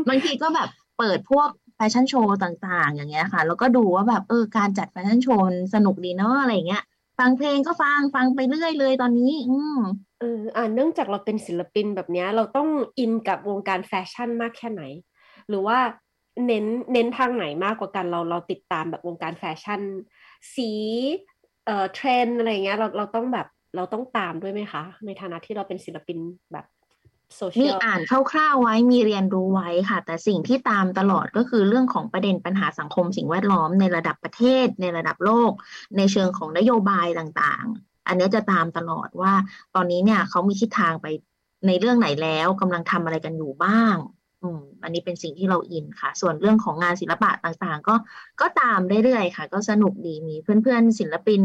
[0.10, 6.84] บางทีก็แบบเปิดพวกแฟชั่นโชว์ต่างๆ อย่างเงี้ยค่ะ แล้วก็ดูว่าแบบเออการจัดแฟชั่นโชว์สนุกดีเนาะอะไรเงี้ย
[7.20, 9.80] ฟังเพลงก็ฟังฟังไปเรื่อยเลยตอนนี้ อืม
[10.20, 14.84] เอออ่าเนื่องจากเราเป็นศิลปินแบบนี้เราต้อง in กับวงการแฟชั่นมากแค่ไหน
[15.50, 15.78] หรือว่า
[16.46, 19.82] เน้นเน้นทางไหนมากกว่ากันเราเราติดตามแบบวงการแฟชั่น
[20.56, 20.72] สี
[21.66, 26.18] เอ่อเทรนอะไรเงี้ยเราเราต้องแบบเราต้องตามด้วยไหมคะ ในฐานะที่เราเป็นศิลปิน
[26.54, 26.66] แบบ
[27.36, 28.02] โซเชียลมีอ่าน
[28.32, 35.52] คร่าวๆไว้มีเรียนรู้ไว้ค่ะ แต่สิ่งที่ตามตลอดก็คือเรื่องของประเด็นปัญหาสังคมสิ่งแวดล้อมในระดับประเทศ ในระดับโลก
[35.98, 39.34] ในเชิงของนโยบายต่างๆ อันนี้จะตามตลอดว่า
[39.76, 41.08] ตอนนี้เนี่ยเขามีทิศทางไป
[41.68, 43.96] ในเรื่องไหนแล้วกำลังทำอะไรกันอยู่บ้าง
[44.44, 47.96] อืม อันนี้เป็นสิ่งที่เราอินค่ะ ส่วนเรื่องของงานศิลปะต่างๆ ก็
[48.42, 51.42] ก็ตามเรื่อยๆค่ะ ก็สนุกดีมีเพื่อนๆศิลปิน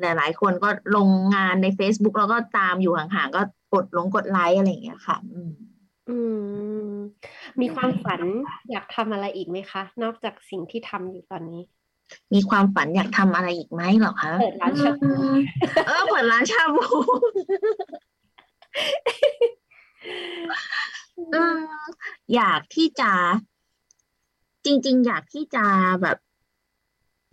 [0.00, 3.42] หลายๆ คนก็ลงงานใน Facebook แล้วก็ตามอยู่ห่างๆก็
[3.74, 5.52] กดลงกดไลค์อะไรอย่างเงี้ยค่ะ อืม
[6.08, 6.16] อื
[6.88, 6.96] ม
[7.60, 8.22] มีความฝัน
[8.70, 11.60] อยากทำอะไรอีกไหมคะ นอกจากสิ่งที่ทำอยู่ตอนนี้
[12.32, 15.12] มีความฝันอยากทำอะไรอีกไหมหรอคะเปิดร้านชาบู
[15.86, 16.86] เออเปิดร้านชาบู
[21.34, 21.58] อืม
[22.34, 23.12] อยากที่จะ
[24.64, 25.64] จริง ๆ อยากที่จะ
[26.02, 26.18] แบบ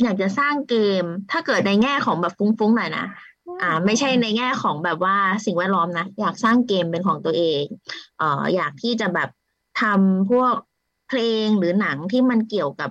[0.03, 3.05] อยากจะสร้างเกม ถ้าเกิดในแง่ของแบบฟุ้งๆหน่อยนะ
[3.61, 7.63] อ่า ไม่ใช่ในแง่ของแบบว่าสิ่งแวดล้อมนะ อยากสร้างเกมเป็นของตัวเอง
[8.17, 9.29] เอ่ออยากที่จะแบบ
[9.81, 10.55] ทำพวก
[11.09, 12.89] เพลงหรือหนังที่มันเกี่ยวกับ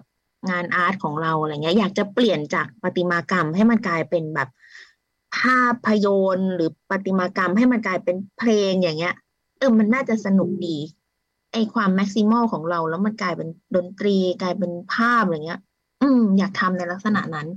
[0.48, 4.48] งาน art ของเราอะไรเงี้ย อยากจะเปลี่ยนจากประติมากรรมให้มันกลายเป็นแบบ
[5.38, 9.14] ภาพยนตร์หรือประติมากรรมให้มันกลายเป็นเพลงอย่างเงี้ย
[9.58, 10.76] เออมันน่าจะสนุกดี
[11.52, 15.60] ไอ้ความ maximal ของเราแล้วมันกลายเป็นดนตรีกลายเป็นภาพอะไรเงี้ย
[16.02, 17.48] อืม อยากทำในลักษณะนั้น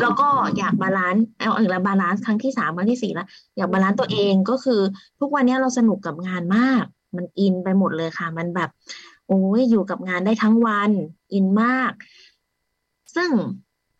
[0.00, 0.28] แล้วก็
[0.58, 4.80] อยาก balance เอาอีกแล้ว balance ครั้งที่สามครั้งที่สี่แล้วอยาก balance ตัวเองก็คือ
[5.20, 6.84] ทุกวันนี้เราสนุกกับงานมาก
[7.16, 8.70] มันอินไปหมดเลยค่ะ มันแบบ
[9.28, 10.90] โอ้ยอยู่กับงานได้ทั้งวัน
[11.32, 11.92] อินมาก
[13.14, 13.30] ซึ่ง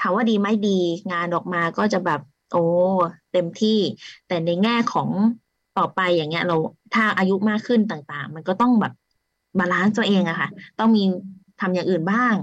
[0.00, 0.78] ถามว่าดีไหมดี
[1.12, 2.20] งานออกมาก็จะแบบ
[2.52, 2.64] โอ้
[3.32, 3.78] เต็มที่
[4.28, 5.08] แต่ในแง่ของ
[5.78, 6.56] ต่อไปอย่างเงี้ย เรา
[6.94, 8.92] ถ้าอายุมากขึ้นต่าง ๆ มันก็ต้องแบบ
[9.58, 10.48] balance ตัวเองอะค่ะ
[10.78, 11.02] ต้องมี
[11.60, 12.34] ทำอย่างอื่นบ้าง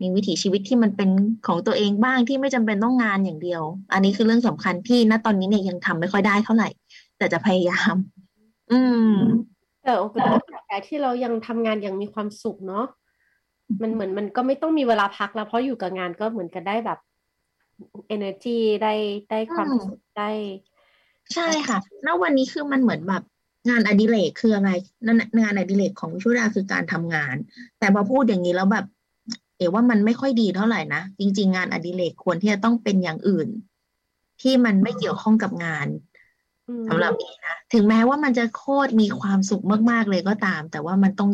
[0.00, 1.10] มีวิถีชีวิตที่มันเป็น
[1.46, 3.62] ของตัวเองบ้างที่ไม่จำเป็นต้องงานอย่างเดียว
[3.92, 6.68] อันนี้คือเรื่องสำคัญที่ณตอนนี้เนี่ยยังทำไม่ค่อยได้เท่าไหร่
[7.18, 7.94] แต่จะพยายาม
[8.70, 9.12] อืม
[9.86, 10.16] แต่โอเค
[10.66, 12.84] แต่ที่เรายังทำงานอย่างมีความสุขเนาะ
[13.82, 16.98] มันเหมือนมันก็ไม่ต้องมีเวลาพักแล้ว เพราะอยู่กับงานก็เหมือนกันได้แบบ
[18.16, 18.94] energy ได้
[19.30, 20.30] ได้ความสุขได้
[21.34, 23.22] ใช่ค่ะณวันนี้คือมันเหมือนแบบ
[23.68, 24.70] งานอดิเรกคืออะไร
[25.06, 27.36] นั่นงานอดิเรกของชุดาคือการทำงาน
[27.78, 28.86] แต่พอพูดอย่างนี้แล้วแบบ
[29.56, 33.48] เอ๋ว่ามันไม่ค่อยดีเท่าไหร่นะ จริง ๆ งานอดิเรกควรที่จะต้องเป็นอย่างอื่น
[34.42, 35.86] ที่มันไม่เกี่ยวข้องกับงาน
[36.88, 41.30] สำหรับเอนะ ถึงแม้ว่ามันจะโคตรมีความสุขมาก ๆ เลยก็ตาม แต่ว่ามันต้อง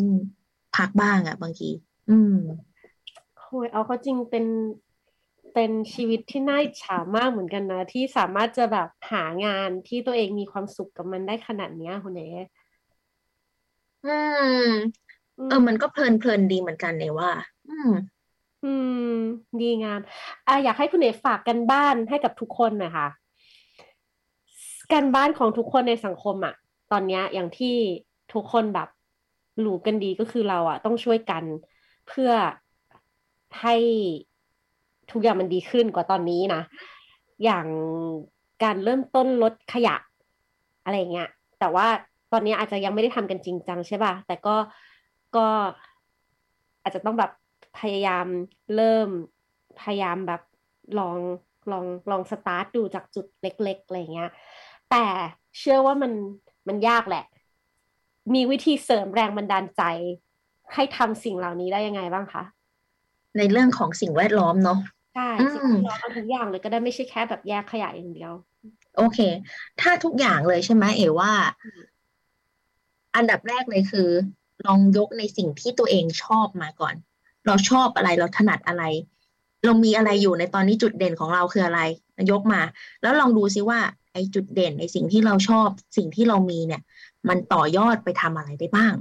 [0.76, 1.70] พักบ้างอะบางที
[2.08, 2.34] อืม
[3.48, 4.44] โอ้ยเอาเขาจริงเป็น
[5.54, 12.28] เป็นชีวิตที่น่าอิจฉามากเหมือนกันนะ ที่สามารถจะแบบหางานที่ตัวเองมีความสุขกับมันได้ขนาดนี้คุณเอ๋
[14.04, 14.70] อืม
[15.46, 17.30] เออ มันก็เพลินเพลินดีเหมือนกันเนี่ยว่า
[17.68, 17.90] อืม
[18.62, 18.96] อืม
[19.60, 20.00] ดีงาม
[20.46, 23.06] อะอยากให้คุณเอ๋ฝากกันบ้านให้กับทุกคนหน่อยค่ะ
[24.92, 26.54] การบ้านของทุกคนในสังคมอะ
[26.92, 27.76] ตอนนี้อย่างที่
[28.34, 28.88] ทุกคนแบบ
[29.64, 31.44] รู้กันดีก็คือเราอะต้องช่วยกัน
[32.08, 32.30] เพื่อ
[33.60, 33.76] ให้
[35.10, 36.62] ทุกอย่างมันดีขึ้นกว่าตอนนี้นะ
[37.44, 37.66] อย่าง
[38.64, 39.96] การเริ่มต้นลดขยะ
[40.84, 41.28] อะไรเงี้ย
[41.60, 41.86] แต่ว่า
[42.32, 44.56] ตอนนี้อาจจะยังไม่ได้ทำกันจริงจังใช่ป่ะ แต่ก็
[45.36, 45.46] ก็
[46.82, 47.30] อาจจะต้องแบบ
[47.78, 48.26] พยายาม
[48.74, 49.08] เริ่ม
[49.80, 50.42] พยายามแบบ
[50.98, 51.16] ลอง
[51.70, 54.30] ลองลองสตาร์ทดูจากจุดเล็กๆอะไรเงี้ย
[54.93, 55.07] แต่
[55.59, 56.12] เชื่อว่ามัน
[56.68, 57.24] มันยากแหละ
[58.34, 59.82] มีวิธีเสริมแรงบันดาลใจ
[60.74, 62.43] ให้ทำสิ่งเหล่านี้ได้ยังไงบ้างคะ
[63.38, 64.78] ในเรื่องของสิ่งแวดล้อมเนาะ
[65.14, 68.32] ใช่สิ่งแวดล้อมทุกอย่างเลยก็ได้ไม่ใช่แค่แบบแยกขยะอย่างเดียว
[68.97, 69.18] โอเค
[69.80, 71.32] ถ้าทุกอย่างเลยใช่ไหมเอว่า
[73.16, 74.09] อันดับแรกเลยคือ
[74.66, 76.95] ลองยกในสิ่งที่ตัวเองชอบมาก่อน
[77.47, 78.84] เราชอบอะไรเราถนัดอะไร
[79.64, 81.80] เรามีอะไรอยู่ในตอนนี้จุดเด่นของเราคืออะไร
[82.30, 82.61] ยกมา
[83.03, 83.78] แล้วลองดูซิว่า
[84.12, 86.82] ไอ้จุดเด่นในสิ่งที่เราชอบ สิ่งที่เรามีเนี่ย
[87.28, 88.94] มันต่อยอดไปทำอะไรได้บ้าง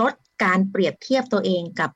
[0.00, 0.14] ลด
[0.44, 1.90] การเปรียบเทียบตัวเองกับ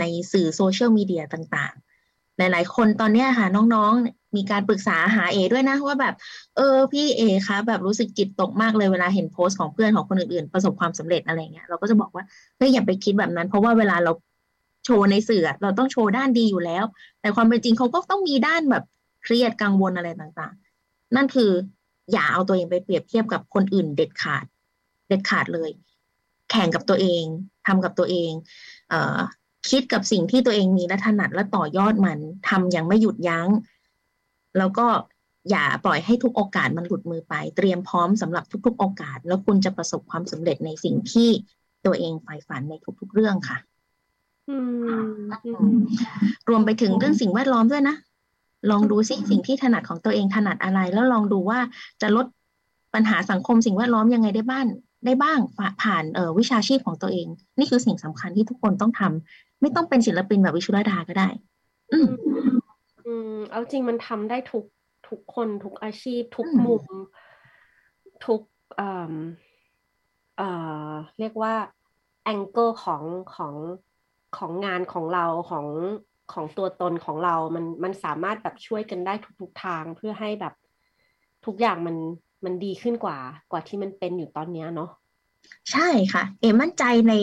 [0.00, 6.14] ในสื่อโซเชียลมีเดียต่างๆ หลายๆ คนตอนนี้ค่ะน้องๆ มีการปรึกษาหาเอด้วยนะ ว่าแบบ
[6.56, 12.24] เออ พี่เอคะแบบรู้สึกจิตตกมากเลยเวลาเห็นโพสต์ของเพื่อนของคนอื่นๆ ประสบความสำเร็จอะไรเงี้ยเราก็จะบอกว่า
[12.56, 14.12] เฮ้ยอย่าไปคิดแบบนั้น เพราะว่าเวลาเรา
[14.84, 16.84] โชว์ในสื่อเราต้องโชว์ด้านดีอยู่แล้ว
[17.20, 18.84] แต่ความเป็นจริงเขาก็ต้องมีด้านแบบ
[19.22, 20.65] เครียดกังวลอะไรต่างๆ
[21.16, 21.50] นั่นคือ
[22.12, 24.44] อย่าเอาตัวเองไปเปรียบเทียบกับคนอื่นเด็ดขาด
[25.08, 25.70] เด็ดขาดเลย
[26.50, 27.24] แข่งกับตัวเอง
[27.66, 28.30] ทำกับตัวเอง
[28.88, 29.18] เอ่อ
[29.70, 33.48] คิดกับสิ่งที่ตัวเองมีและถนัดและต่อยอดมันทำอย่างไม่หยุดยัง้ง
[34.58, 34.86] แล้วก็
[35.50, 41.28] อย่าปล่อยให้ทุกโอกาสมันหลุดมือไป เตรียมพร้อมสำหรับทุก ๆ โอกาส แล้วคุณจะประสบความสำเร็จในสิ่งที่
[41.86, 43.58] ตัวเองใฝ่ฝันในทุก ๆ เรื่องค่ะ
[46.48, 47.96] รวมไปถึงเรื่องสิ่งแวดล้อมด้วยนะ
[48.70, 51.58] ลองดูสิสิ่งที่ถนัดของตัวเองถนัดอะไร แล้วลองดูว่า
[52.02, 52.26] จะลด
[52.94, 54.66] ปัญหาสังคมสิ่งแวดล้อมยังไงได้บ้าง
[55.06, 55.38] ได้บ้าง
[55.82, 57.26] ผ่านเออวิชาชีพของตัวเอง
[57.58, 61.28] นี่คือสิ่งสำคัญที่ทุกคนต้องทำไม่ต้องเป็นศิลปินแบบวิชุรดาก็ได้
[61.92, 62.08] อืม
[63.06, 64.64] อืมเอาจริงมันทำได้ทุก
[65.08, 66.84] ทุกคนทุกอาชีพ ทุกมุม
[68.26, 68.40] ทุก
[68.76, 69.14] เอ่อ
[70.38, 70.48] เอ่
[70.88, 71.54] อเรียกว่า
[72.24, 73.02] แองเกิลของ
[73.34, 73.54] ของ
[74.36, 75.66] ของงานของเราของ
[76.32, 80.54] ของตัวตนของเรา มันมันสามารถแบบช่วยกันได้ทุกๆทางเพื่อให้แบบ
[81.46, 81.96] ทุกอย่างมัน
[82.44, 83.18] มันดีขึ้นกว่า
[83.50, 84.90] กว่าที่มันเป็นอยู่ตอนนี้เนาะ
[85.72, 87.14] ใช่ค่ะ เอมั่นใจใน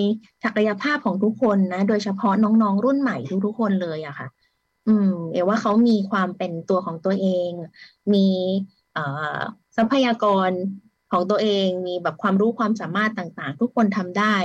[0.43, 4.27] ศักยภาพของทุกคนนะ โดยเฉพาะน้องๆ รุ่นใหม่ทุกๆคนเลยอะค่ะ
[4.87, 7.49] อืม เอว่าเขามีความเป็นตัวของตัวเอง
[8.13, 8.27] มี
[8.97, 9.39] อ่อ
[9.75, 10.49] ทรัพยากร
[11.11, 14.35] ของตัวเอง มีแบบความรู้ความสามารถต่างๆ ทุกคนทำได้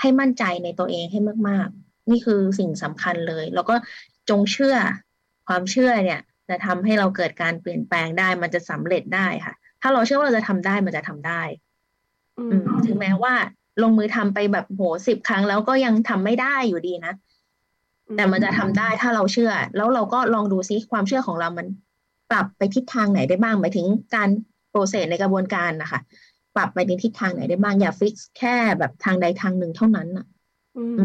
[0.00, 3.74] ให้มั่นใจในตัวเองให้มากๆ นี่คือสิ่งสำคัญเลย แล้วก็
[4.30, 4.76] จงเชื่อ
[5.48, 11.42] ความเชื่อเนี่ย จะทำให้เราเกิดการเปลี่ยนแปลงได้ มันจะสำเร็จได้ค่ะ ถ้าเราเชื่อว่าเราจะทำได้มันจะทำได้
[12.38, 13.34] อืมถึงแม้ว่า
[13.82, 17.12] ลงมือทำไปแบบโหสิบครั้งแล้วก็ยังทำไม่ได้อยู่ดีนะ
[18.16, 21.66] แต่มันจะทำได้ถ้าเราเชื่อ แล้วเราก็ลองดูซิความเชื่อของเรามัน
[22.30, 24.28] ปรับไปทิศทางไหนได้บ้างหมายถึงการ
[24.70, 26.00] process ในกระบวนการนะคะ
[26.56, 30.26] ปรับไปในทิศทางไหนได้บ้างอย่า fix แค่แบบทางใดทางหนึ่งเท่านั้นอะ
[30.98, 31.04] มั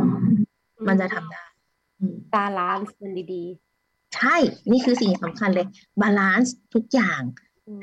[0.94, 1.44] นจะทำได้
[2.34, 4.36] balance มันดีๆ ใช่
[4.72, 5.68] นี่คือสิ่งสำคัญเลย
[6.02, 7.22] balance ทุกอย่าง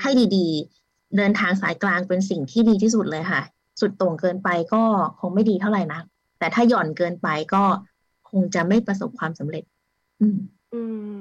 [0.02, 3.42] ให้ดีๆ เดินทางสายกลางเป็นสิ่งที่ดีที่สุดเลยค่ะ
[3.80, 4.82] สุดโต่งเกินไปก็
[5.20, 6.00] คงไม่ดีเท่าไหร่นะ
[6.38, 7.62] แต่ถ้าหย่อนเกินไปก็
[8.30, 9.64] คงจะไม่ประสบความสำเร็จ
[10.20, 10.38] อืม
[10.74, 10.80] อื
[11.14, 11.16] ม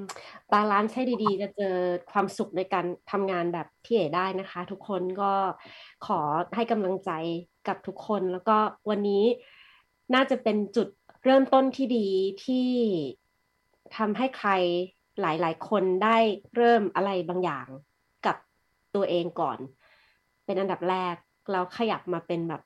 [0.52, 1.76] balance ให้ดีๆ จะเจอ
[2.12, 5.32] ความสุขในการทำงานแบบพี่เอ๋ได้นะคะ ทุกคนก็
[6.06, 6.20] ขอ
[6.56, 7.12] ให้กำลังใจ
[7.68, 8.58] กับทุกคน แล้วก็
[8.90, 9.24] วันนี้
[10.14, 10.88] น่าจะเป็นจุด
[11.24, 12.08] เริ่มต้นที่ดี
[12.46, 12.70] ที่
[13.98, 14.52] ทำให้ใคร
[15.22, 16.18] หลาย ๆ คนได้
[16.56, 17.68] เริ่มอะไรบางอย่าง
[18.26, 18.38] กับ
[18.96, 19.60] ตัวเองก่อน
[20.46, 21.16] เป็นอันดับแรก
[21.52, 22.62] แล้วขยับมาเป็นแบบ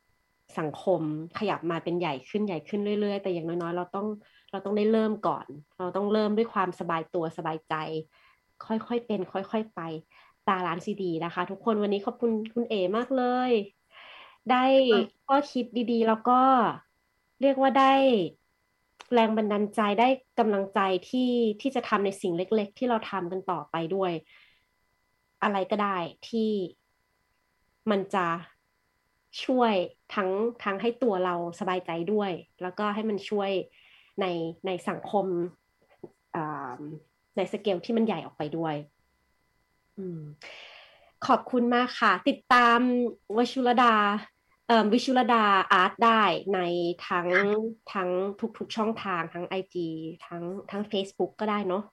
[0.60, 1.02] สังคม
[1.39, 4.08] ขยับมาเป็นใหญ่ขึ้นใหญ่ขึ้นเรื่อย ๆ แต่อย่างน้อยๆ เราต้อง
[4.52, 5.45] เราต้องได้เริ่มก่อน
[5.80, 7.76] เราต้องเริ่มด้วยความสบายตัวสบายใจ
[8.66, 9.80] ค่อยๆเป็น ค่อย ๆ ไป
[10.47, 13.52] ตาร้านซีดีนะคะ ทุกคนวันนี้ขอบคุณคุณเอมากเลย
[14.52, 14.66] ได้
[15.26, 16.41] ข้อคิดดีๆ แล้วก็
[17.41, 17.93] เรียกว่าได้
[19.14, 20.08] แรงบันดาลใจได้
[20.39, 20.80] กำลังใจ
[21.10, 21.32] ที่
[21.62, 24.12] ที่จะทำในสิ่งเล็ก ๆ ที่เราทำกันต่อไปด้วย
[25.43, 25.97] อะไรก็ได้
[26.30, 26.52] ที่
[27.91, 28.28] มันจะ
[29.45, 29.74] ช่วย
[30.16, 30.30] ทั้ง
[30.64, 32.32] ทั้งให้ตัวเราสบายใจด้วย
[32.62, 33.52] แล้วก็ให้มันช่วย
[34.22, 34.26] ใน
[34.66, 35.26] ในสังคม
[37.38, 38.76] ในสเกลที่มันใหญ่ออกไปด้วย
[41.28, 42.80] ขอบคุณมากค่ะ ติดตาม
[43.38, 43.95] วชุรดา
[44.93, 46.22] วิชุรดาอาร์ตได้
[46.53, 46.59] ใน
[47.07, 47.28] ทั้ง
[47.93, 48.09] ทั้ง
[48.57, 49.76] ทุกๆช่องทางทั้ง IG
[50.26, 51.84] ทั้งทั้ง Facebook ก็ได้เนาะ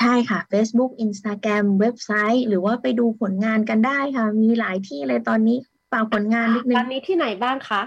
[0.00, 5.56] ใช่ค่ะ Facebook Instagram เว็บไซต์ หรือว่าไปดูผลงานกันได้ค่ะ มีหลายที่เลยตอนนี้
[5.92, 7.82] ฝากผลงานนิดนึงตอนนี้ที่ไหนบ้างคะ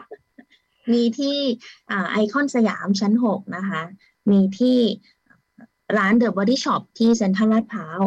[0.94, 1.38] มีที่
[2.12, 3.82] ไอคอนสยามชั้นหกนะคะ
[4.32, 4.78] มีที่
[5.98, 8.02] ร้าน The Body Shop ที่เซ็นทรัลลาดพร้าว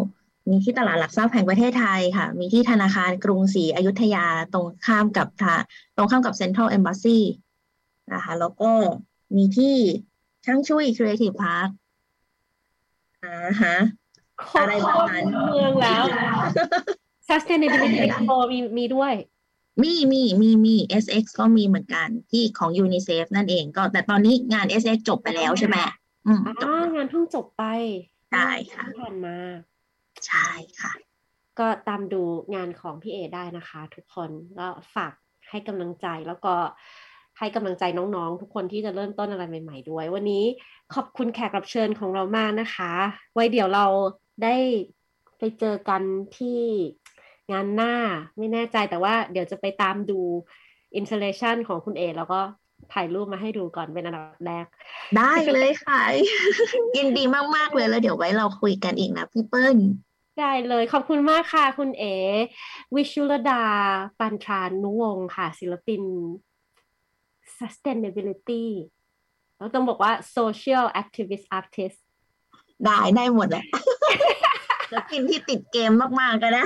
[0.51, 5.29] มีที่ตลาดหลักทรัพย์แห่งประเทศไทยค่ะ มีที่ธนาคารกรุงศรีอยุธยาตรงข้ามกับ
[5.97, 7.19] ตรงข้ามกับเซ็นทรัลเอ็มบาสซี
[8.13, 8.71] นะคะแล้วก็
[9.37, 9.77] มีที่
[10.45, 11.69] ช่างชุ่ย Creative Park
[13.25, 13.77] อ่าฮะ
[14.61, 16.05] อะไรแบบนั้นเมืองแล้ว
[17.29, 19.15] sustainability expo มีมีด้วย
[19.83, 25.77] มีมีมีมี SX ก็มีเหมือนกันที่ของ UNICEF นั่นเองก็แต่ตอนนี้งาน SX จบไปแล้วใช่ไหม
[26.27, 27.65] อืมอ๋องานเพิ่งจบไป
[28.33, 29.37] ใช่ค่ะผ่านมา
[30.29, 30.49] ใช่
[30.81, 30.93] ค่ะ
[31.59, 32.23] ก็ตามดู
[32.55, 35.13] งานของพี่เอได้นะคะ ทุกคนก็ฝาก
[35.51, 36.55] ให้กำลังใจแล้วก็
[37.39, 40.45] ให้กำลังใจน้องๆ ทุกคนที่จะเริ่มต้นอะไรใหม่ ๆ ด้วย วันนี้
[40.95, 42.93] ขอบคุณแขกรับเชิญของเรามากนะคะ
[43.35, 43.87] ไว้เดี๋ยวเรา
[44.45, 44.57] ได้
[45.39, 46.03] ไปเจอกัน
[46.37, 46.61] ที่
[47.53, 47.95] งานหน้า
[48.39, 50.21] ไม่แน่ใจแต่ว่าเดี๋ยวจะไปตามดู
[50.97, 52.41] อินสตาเลชันของคุณเอแล้วก็
[52.93, 54.67] ถ่ายรูปมาให้ดูก่อนเป็นอันดับแรก
[55.17, 56.01] ได้เลยค่ะ
[56.97, 57.25] ยินดี
[57.57, 59.77] มาก ๆ เลยแล้วเดี๋ยวไว้เราคุยกันอีกนะพี่เปิ้ล
[60.41, 62.15] ได้เลยขอบคุณมากค่ะ คุณเอ๋
[62.95, 63.65] วิชุรดา
[64.19, 66.03] ปันทรานุวงศ์ค่ะ ศิลปิน
[67.59, 68.65] sustainability
[69.57, 71.99] แล้วต้องบอกว่า social activist artist
[72.85, 73.65] ได้ได้หมดแหละ
[74.93, 76.65] จะกินที่ติดเกมมาก ๆ ก็ได้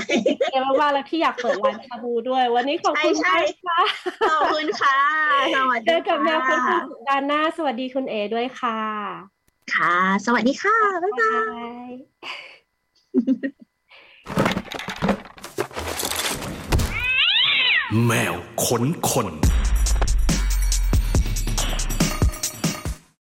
[0.50, 3.80] เกมมากๆแล้วที่อยากเปิดร้านชาบูด้วย วันนี้ขอบคุณมากค่ะ
[4.30, 4.98] ขอบคุณค่ะ
[5.56, 8.80] สวัสดีเจอกับแมวคุณสุดานหน้า สวัสดีคุณเอด้วยค่ะ
[9.74, 9.94] ค่ะ
[10.26, 11.36] สวัสดีค่ะ บ๊ายบา
[11.86, 12.57] ย
[18.06, 18.34] แมว
[18.64, 19.26] ขนคน